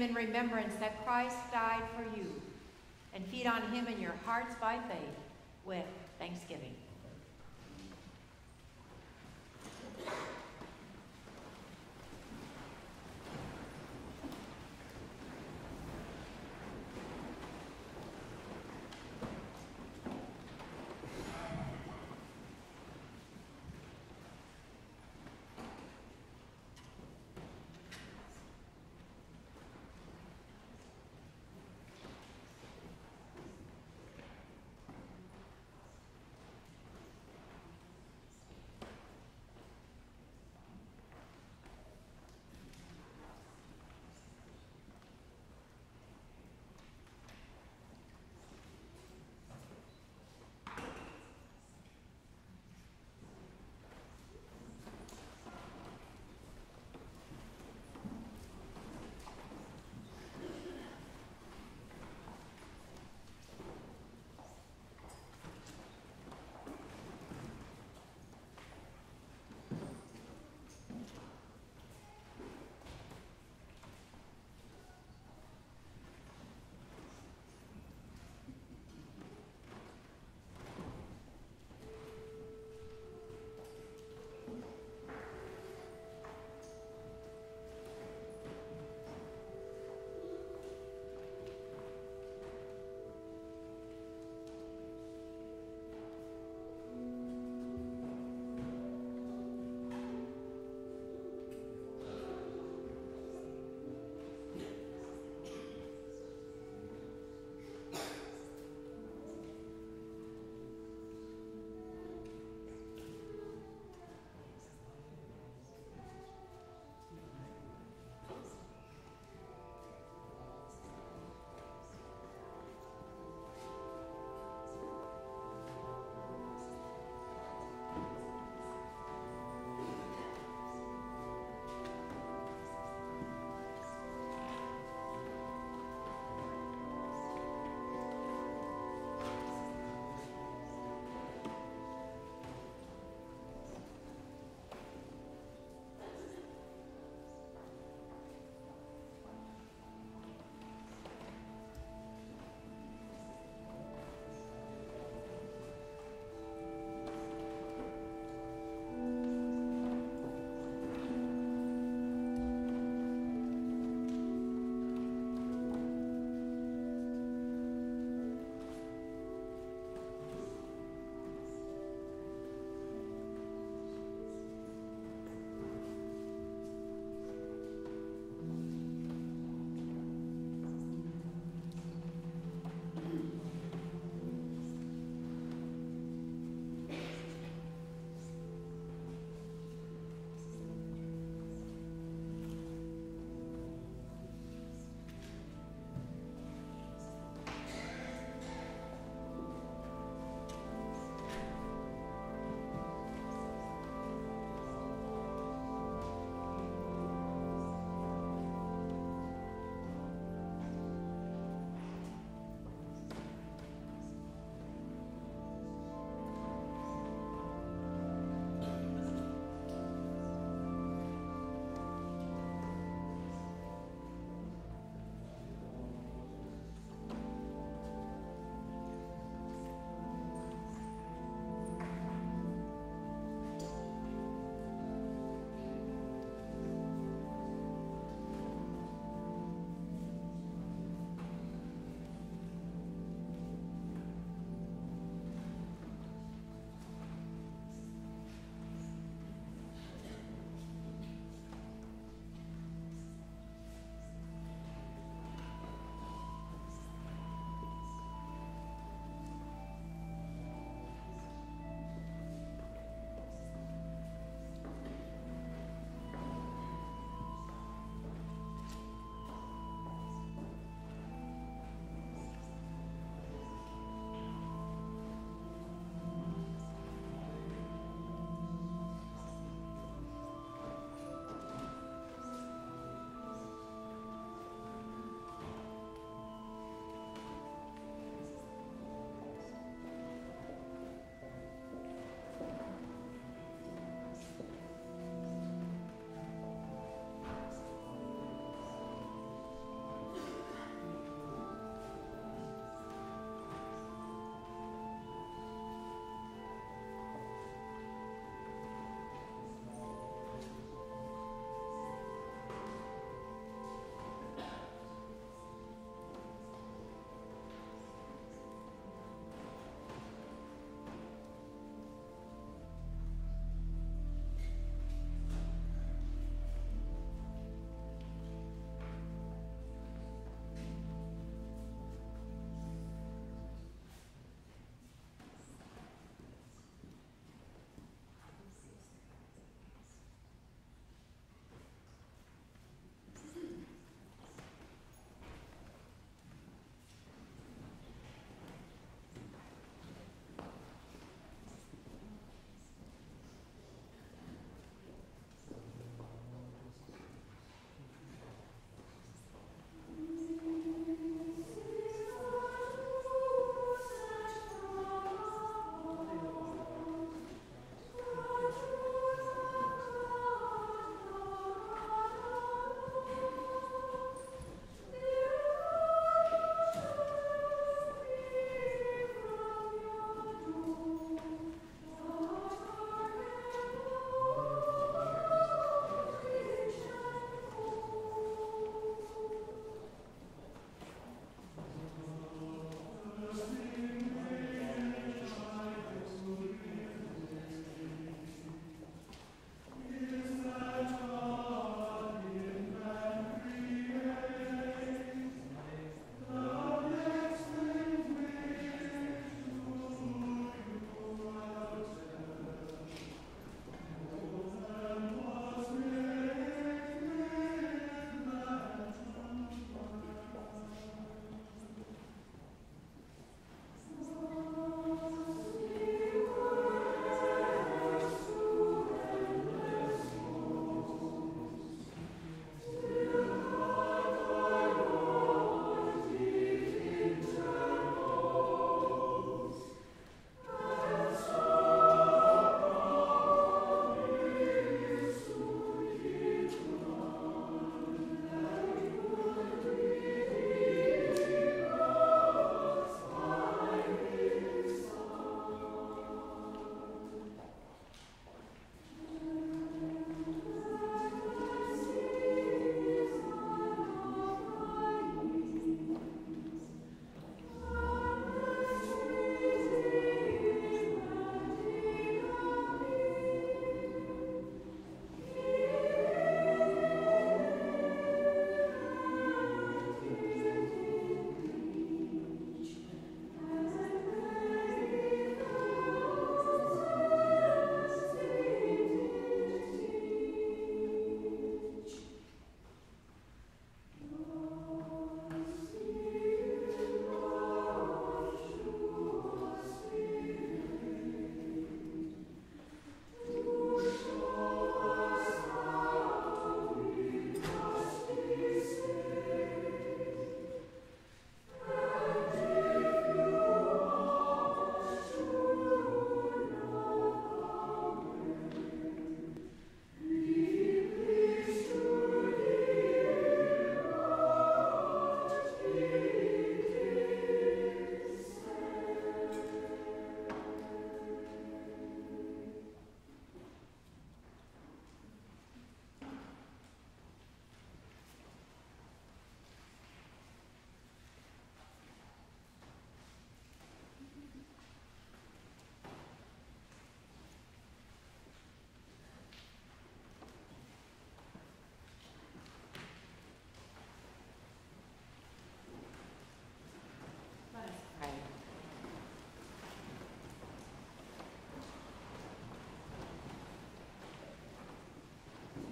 In 0.00 0.14
remembrance 0.14 0.74
that 0.76 1.04
Christ 1.04 1.36
died 1.50 1.82
for 1.96 2.04
you, 2.16 2.40
and 3.12 3.26
feed 3.26 3.48
on 3.48 3.62
him 3.72 3.88
in 3.88 3.97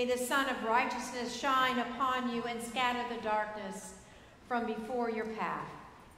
May 0.00 0.06
the 0.06 0.16
Sun 0.16 0.48
of 0.48 0.64
righteousness 0.64 1.38
shine 1.38 1.78
upon 1.78 2.34
you 2.34 2.42
and 2.44 2.62
scatter 2.62 3.04
the 3.14 3.20
darkness 3.20 3.92
from 4.48 4.64
before 4.64 5.10
your 5.10 5.26
path. 5.26 5.68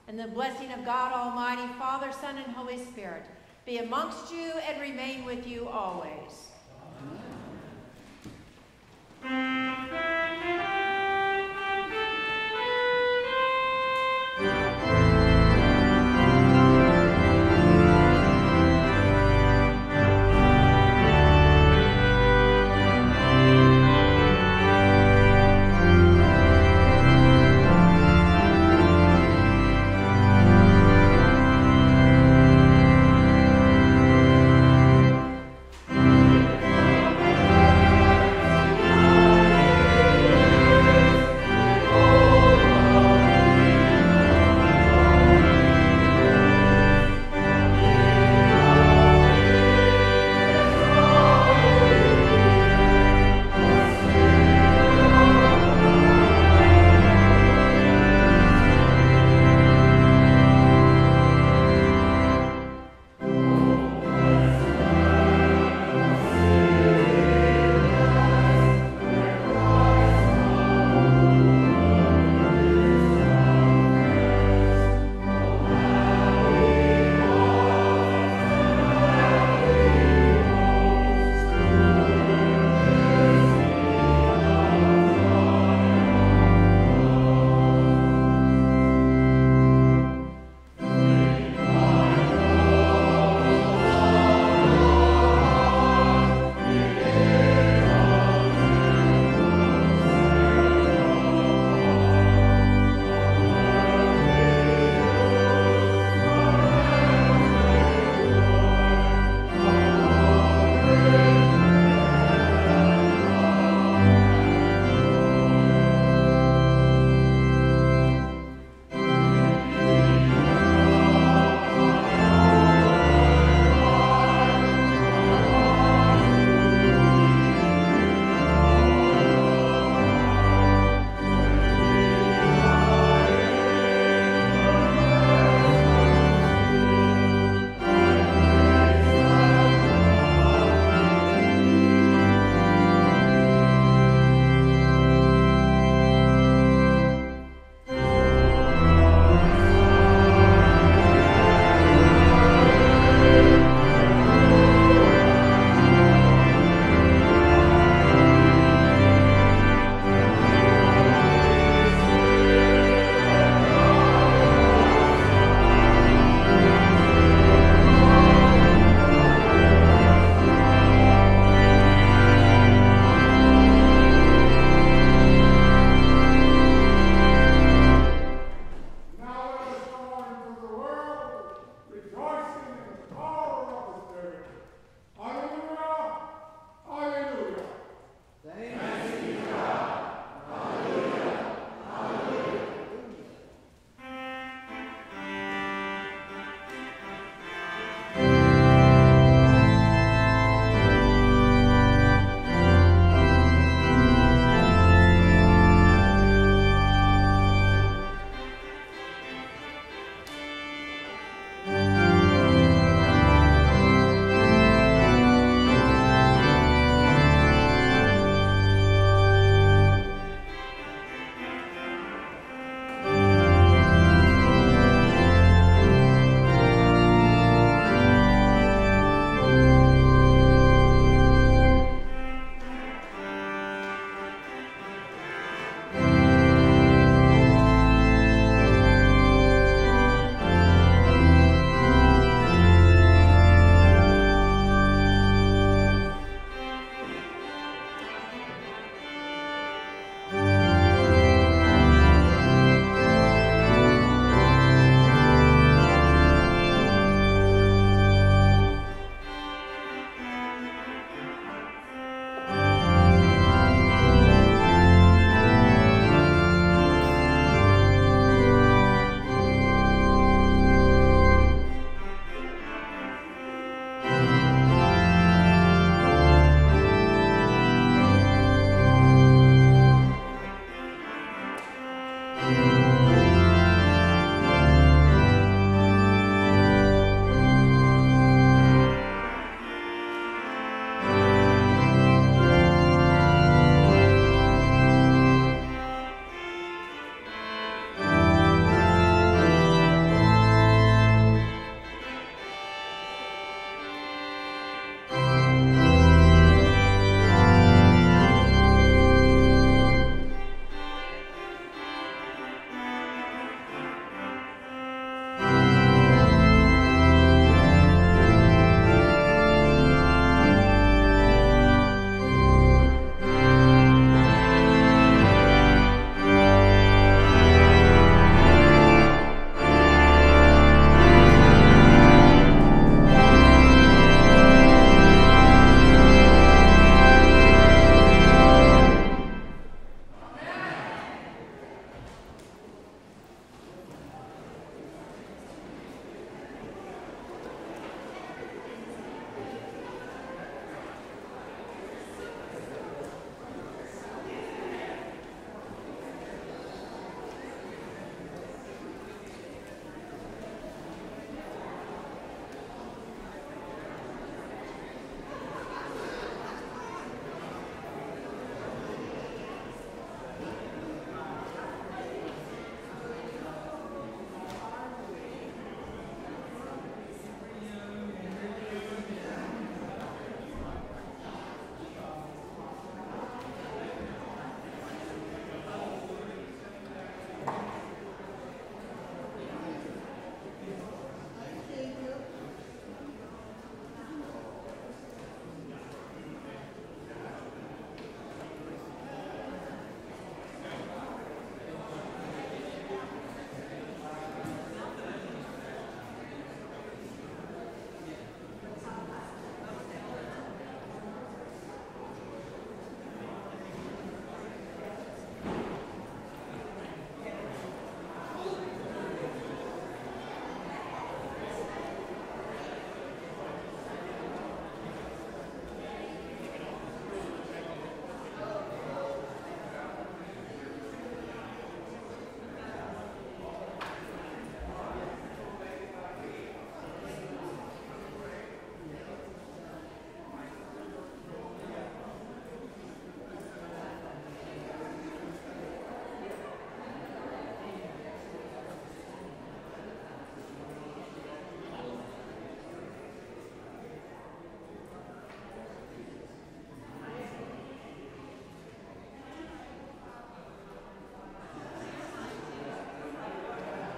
And 0.07 0.17
the 0.17 0.29
blessing 0.29 0.71
of 0.71 0.85
God 0.85 1.13
Almighty, 1.13 1.67
Father, 1.81 2.13
Son, 2.13 2.37
and 2.37 2.55
Holy 2.55 2.79
Spirit 2.79 3.25
be 3.67 3.79
amongst 3.79 4.33
you 4.33 4.53
and 4.69 4.81
remain 4.81 5.25
with 5.25 5.49
you 5.49 5.67
always. 5.69 6.52